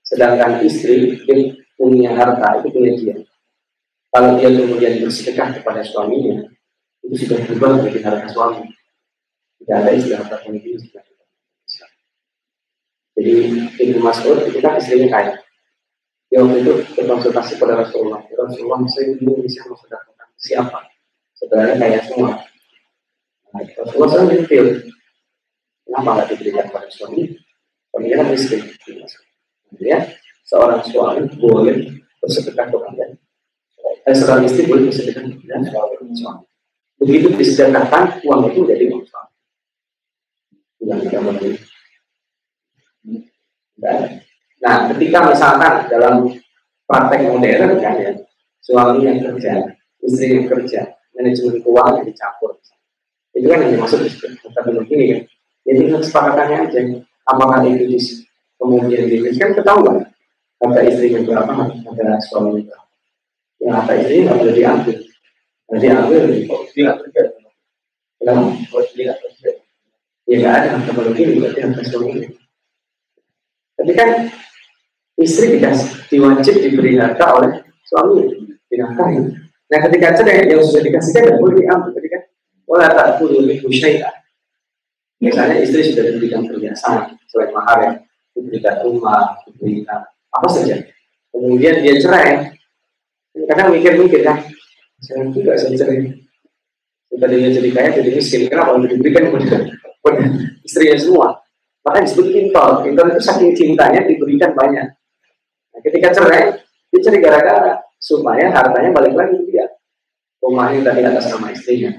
sedangkan 0.06 0.62
istri 0.62 1.18
itu 1.18 1.58
punya 1.74 2.14
harta 2.14 2.62
itu 2.62 2.68
punya 2.70 2.92
dia. 2.94 3.16
Kalau 4.10 4.38
dia 4.38 4.50
kemudian 4.50 5.02
bersedekah 5.02 5.58
kepada 5.58 5.82
suaminya, 5.86 6.46
itu 7.06 7.14
sudah 7.26 7.38
berubah 7.46 7.78
menjadi 7.78 8.00
harta 8.06 8.26
suami. 8.30 8.66
Tidak 9.60 9.76
ada 9.76 9.90
istilah 9.92 10.24
harta 10.24 10.36
kolusi. 10.46 10.90
Jadi 13.20 13.32
Ibnu 13.76 14.00
Mas'ud 14.00 14.48
itu 14.48 14.64
kan 14.64 14.80
istrinya 14.80 15.12
kaya. 15.12 15.34
Waktu 16.30 16.62
itu 16.62 16.72
berkonsultasi 16.94 17.58
pada 17.58 17.82
Rasulullah. 17.82 18.22
Ya 18.30 18.38
Rasulullah 18.38 18.78
saya 18.86 19.18
bingung 19.18 19.42
bisa 19.42 19.66
mensedekahkan 19.66 20.28
siapa? 20.38 20.78
Sebenarnya 21.34 21.74
kaya 21.74 21.98
semua. 22.06 22.38
Nah, 23.50 23.62
Rasulullah 23.82 24.10
saya 24.14 24.24
mikir, 24.30 24.64
kenapa 25.82 26.08
nggak 26.14 26.28
diberikan 26.30 26.70
pada 26.70 26.86
suami? 26.86 27.34
Suaminya 27.90 28.22
kan 28.22 28.26
miskin. 28.30 28.62
Ya, 29.82 30.06
seorang 30.46 30.86
suami 30.86 31.26
boleh 31.34 31.98
bersedekah 32.22 32.70
kepada 32.70 33.04
eh, 34.06 34.14
seorang 34.14 34.46
istri 34.46 34.70
boleh 34.70 34.86
bersedekah 34.86 35.26
kepada 35.26 35.98
suami. 36.14 36.46
Begitu 37.02 37.26
disedekahkan, 37.34 38.22
uang 38.22 38.54
itu 38.54 38.62
menjadi 38.62 38.84
uang 38.94 39.02
suami. 39.02 39.34
Tidak 40.78 41.22
boleh 41.26 41.58
Nah, 44.60 44.92
ketika 44.92 45.18
misalkan 45.24 45.88
dalam 45.88 46.28
praktek 46.84 47.32
modern 47.32 47.80
kan 47.80 47.94
ya, 47.96 48.12
suami 48.60 49.08
yang 49.08 49.18
kerja, 49.24 49.72
istri 50.04 50.36
yang 50.36 50.46
kerja, 50.48 50.96
manajemen 51.16 51.64
keuangan 51.64 52.04
yang 52.04 52.06
dicampur. 52.12 52.60
Itu 53.32 53.46
kan 53.48 53.62
yang 53.64 53.72
dimaksud 53.78 54.04
kita 54.04 54.60
belum 54.66 54.84
ini 54.90 55.04
kan. 55.16 55.20
Jadi 55.64 55.80
kesepakatannya 55.92 56.56
aja, 56.66 56.80
apakah 57.30 57.62
itu 57.68 57.96
kemudian 58.60 59.08
diberikan 59.08 59.56
ketahuan 59.56 60.04
harta 60.60 60.80
istrinya 60.84 61.20
berapa, 61.24 61.52
harta 61.72 62.20
suami 62.28 62.60
berapa. 62.64 62.86
Yang 63.60 63.72
harta 63.80 63.92
istrinya 63.96 64.22
nggak 64.28 64.38
boleh 64.40 64.54
diambil. 64.54 64.96
Diambil, 65.70 66.22
oh, 66.50 66.62
dia 66.74 66.82
nggak 66.84 66.98
kerja. 67.06 67.22
Kenapa? 68.20 68.42
Oh, 68.74 68.82
dia 68.92 69.02
nggak 69.08 69.18
kerja. 69.24 69.50
Ya 70.28 70.34
nggak 70.36 70.54
ada, 70.54 70.68
harta 70.76 70.90
berarti 70.92 71.22
berarti 71.40 71.60
harta 71.64 71.82
suami. 71.88 72.10
Tapi 73.80 73.92
kan 73.96 74.10
istri 75.20 75.60
dikasih 75.60 76.08
diwajib 76.08 76.56
diberi 76.64 76.96
harta 76.96 77.36
oleh 77.36 77.60
suami 77.84 78.24
dinafkahi. 78.72 79.18
Nah 79.70 79.78
ketika 79.86 80.08
cerai 80.16 80.48
yang 80.48 80.64
sudah 80.64 80.82
dikasihkan 80.82 81.22
tidak 81.28 81.38
boleh 81.38 81.54
diambil 81.60 81.90
ketika 82.00 82.18
wala 82.64 82.88
tak 82.90 83.20
lebih 83.22 83.60
Misalnya 85.20 85.60
istri 85.60 85.84
sudah 85.84 86.08
diberikan 86.08 86.48
perhiasan 86.48 87.20
selain 87.28 87.52
mahar 87.52 87.78
ya, 87.84 87.92
diberikan 88.32 88.80
rumah, 88.88 89.36
diberikan 89.44 90.00
apa 90.32 90.48
saja. 90.48 90.80
Kemudian 91.28 91.84
dia 91.84 92.00
cerai, 92.00 92.56
kadang 93.44 93.76
mikir-mikir 93.76 94.24
kan, 94.24 94.40
saya 95.04 95.28
juga 95.28 95.60
saya 95.60 95.76
cerai. 95.76 96.08
Tadinya 97.20 97.52
jadi 97.52 97.68
kaya 97.68 97.88
jadi 98.00 98.10
miskin, 98.16 98.48
kenapa 98.48 98.80
untuk 98.80 98.96
diberikan 98.96 99.28
kepada 99.28 100.24
istrinya 100.64 100.96
semua? 100.96 101.28
Maka 101.84 102.00
disebut 102.00 102.32
kintor. 102.32 102.86
Kintor 102.88 103.04
itu 103.12 103.20
saking 103.20 103.52
cintanya 103.52 104.00
diberikan 104.08 104.56
banyak. 104.56 104.88
Ketika 105.80 106.08
cerai, 106.12 106.60
dia 106.92 107.00
cerai 107.00 107.20
gara-gara 107.20 107.72
supaya 108.00 108.48
hartanya 108.52 108.90
balik 108.92 109.14
lagi 109.16 109.34
ke 109.40 109.44
dia. 109.52 109.66
Rumahnya 110.40 110.80
tadi 110.86 111.00
atas 111.04 111.28
nama 111.28 111.52
istrinya. 111.52 111.90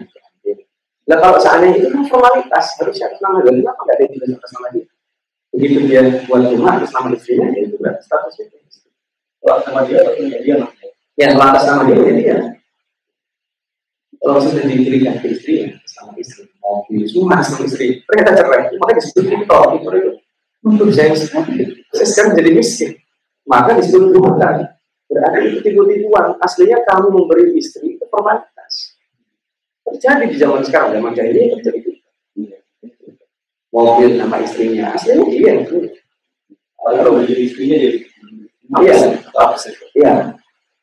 Nah 1.06 1.18
kalau 1.18 1.38
seandainya 1.38 1.78
itu 1.82 1.88
kan 1.94 2.04
formalitas, 2.10 2.66
harusnya 2.82 3.06
atas 3.12 3.20
nama 3.22 3.38
dia. 3.44 3.52
Kenapa 3.62 3.82
nggak 3.86 3.98
dia 4.00 4.36
atas 4.38 4.52
nama 4.58 4.68
dia? 4.74 4.86
Begitu 5.52 5.78
dia 5.86 6.02
buat 6.26 6.48
rumah 6.48 6.80
atas 6.80 6.92
nama 6.96 7.08
istrinya, 7.12 7.48
ya 7.52 7.62
itu 7.68 7.76
berarti 7.76 8.02
statusnya 8.08 8.46
Kalau 9.42 9.54
atas 9.58 9.66
nama 9.68 9.82
dia, 9.86 10.00
punya 10.16 10.40
dia 10.40 10.56
Ya, 11.20 11.36
kalau 11.36 11.48
atas 11.54 11.66
nama 11.68 11.82
dia, 11.86 11.98
ya 12.02 12.14
dia. 12.18 12.38
Kalau 14.22 14.38
sudah 14.38 14.64
diberikan 14.70 15.18
ke 15.18 15.34
istri, 15.34 15.76
sama 15.90 16.14
istri, 16.22 16.46
mobil, 16.62 17.10
semua 17.10 17.42
sama 17.42 17.66
istri, 17.66 18.06
ternyata 18.06 18.38
cerai, 18.38 18.70
maka 18.78 18.94
disebut 19.02 19.26
itu, 19.34 19.42
itu 19.82 20.02
untuk 20.62 20.94
saya 20.94 21.10
sekarang 21.18 22.38
jadi 22.38 22.52
miskin, 22.54 23.02
maka 23.48 23.78
disebut 23.78 24.18
hutang. 24.18 24.68
Berarti 25.12 25.40
itu 25.52 25.60
tipu-tipuan. 25.60 26.40
Aslinya 26.40 26.80
kamu 26.88 27.12
memberi 27.12 27.56
istri 27.60 28.00
itu 28.00 28.06
formalitas. 28.08 28.96
Terjadi 29.84 30.30
di 30.32 30.38
zaman 30.40 30.64
sekarang, 30.64 30.96
zaman 30.96 31.12
jahiliyah 31.12 31.60
terjadi. 31.60 31.92
Mobil 33.72 34.20
nama 34.20 34.40
istrinya, 34.40 34.96
aslinya 34.96 35.26
dia 35.32 35.52
yang. 35.56 35.64
Kalau 36.82 37.12
menjadi 37.20 37.44
istrinya 37.44 37.78
jadi 37.80 38.00
Iya, 38.72 38.96
iya. 40.00 40.14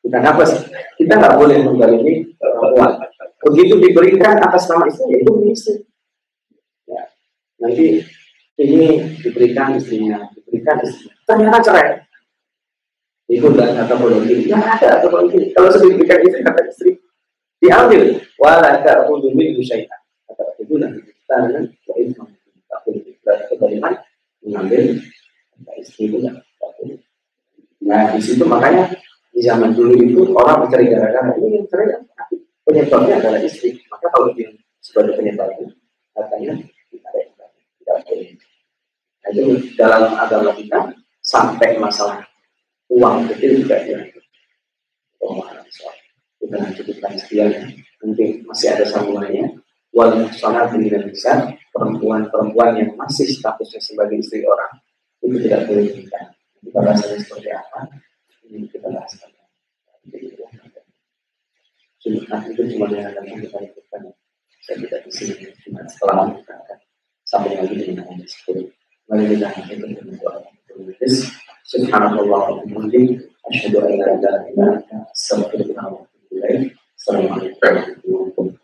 Bukan 0.05 0.21
apa 0.21 0.45
sih? 0.45 0.61
Kita 1.01 1.17
nggak 1.17 1.41
boleh 1.41 1.57
menggalimi 1.65 2.29
perempuan 2.37 3.01
begitu 3.39 3.79
diberikan 3.79 4.35
atas 4.43 4.67
nama 4.67 4.83
istrinya 4.87 5.17
itu 5.23 5.31
istri 5.47 5.75
ya. 6.83 7.03
nanti 7.63 8.03
ini 8.59 9.15
diberikan 9.23 9.79
istrinya 9.79 10.27
diberikan 10.35 10.83
istrinya 10.83 11.15
ternyata 11.23 11.57
cerai 11.63 11.87
itu 13.29 13.45
dan 13.53 13.77
kata 13.77 13.93
bolongin 13.93 14.41
ya 14.49 14.57
ada 14.57 15.05
bolongin 15.05 15.53
kalau 15.53 15.69
sudah 15.69 15.93
diberikan 15.93 16.19
istri 16.25 16.41
kata 16.41 16.61
istri. 16.65 16.91
Diambil. 17.59 18.15
Wala 18.39 18.79
tak 18.81 19.05
undumi 19.11 19.53
syaitan 19.61 20.01
kata 20.25 20.43
itu 20.57 20.73
nanti 20.81 20.99
kita 21.05 21.35
dengan 21.45 21.63
itu 21.69 22.23
tak 22.65 22.79
boleh 22.85 23.01
kita 23.05 23.33
mengambil 24.41 24.81
istri 25.77 26.09
itu 26.09 26.17
nah 27.79 28.11
di 28.13 28.21
situ 28.21 28.43
makanya 28.45 28.91
di 29.33 29.41
zaman 29.41 29.71
dulu 29.71 29.95
itu 29.97 30.19
orang 30.35 30.67
mencari 30.67 30.91
gara-gara 30.91 31.31
ini 31.39 31.57
yang 31.57 31.65
cerai 31.71 31.95
penyebabnya 32.69 33.17
adalah 33.17 33.41
istri. 33.41 33.81
Maka 33.89 34.05
kalau 34.13 34.29
dia 34.37 34.53
sebagai 34.77 35.17
penyebabnya 35.17 35.73
katanya 36.13 36.53
tidak 36.93 37.97
boleh. 38.05 38.29
Nah, 39.19 39.29
itu 39.33 39.43
dalam 39.73 40.13
agama 40.13 40.53
kita 40.53 40.93
sampai 41.25 41.81
masalah 41.81 42.28
uang 42.89 43.29
kecil 43.33 43.63
juga 43.63 43.77
ya 43.85 43.99
pemahaman 45.19 45.65
kita 46.39 46.57
cukupkan 46.81 47.13
sekian. 47.19 47.51
Nanti 48.01 48.41
masih 48.47 48.73
ada 48.73 48.85
sambungannya. 48.87 49.59
Wal 49.89 50.29
sangat 50.33 50.77
tidak 50.77 51.09
bisa 51.09 51.49
perempuan-perempuan 51.73 52.77
yang 52.77 52.91
masih 52.93 53.25
statusnya 53.25 53.81
sebagai 53.81 54.21
istri 54.21 54.45
orang 54.45 54.69
itu 55.25 55.35
tidak 55.49 55.65
boleh 55.65 55.89
kita 55.89 56.19
kita 56.61 56.77
bahasanya 56.85 57.17
seperti 57.17 57.49
apa? 57.49 57.79
Ini 58.45 58.69
kita 58.69 58.87
bahas. 58.93 59.13
Jumat 61.99 62.41
itu 62.47 62.61
cuma 62.77 62.85
yang 62.95 63.11
akan 63.11 63.23
kita 63.27 63.57
lakukan. 63.59 64.01
Saya 64.63 64.75
tidak 64.85 64.99
di 65.09 65.11
sini 65.11 65.45
cuma 65.65 65.81
setelah 65.89 66.31
kita 66.37 66.53
akan 66.53 66.79
sampai 67.25 67.51
lagi 67.57 67.75
dengan 67.81 68.17
sepuluh. 68.29 68.69
Mari 69.09 69.35
kita 69.35 69.45
akan 69.49 70.53
bihamdihi 70.87 71.27
subhanallah 71.67 72.41
wa 72.55 72.63
bihamdihi 72.63 73.19
asyhadu 73.51 73.77
an. 73.83 73.99
Assalamualaikum. 76.95 78.55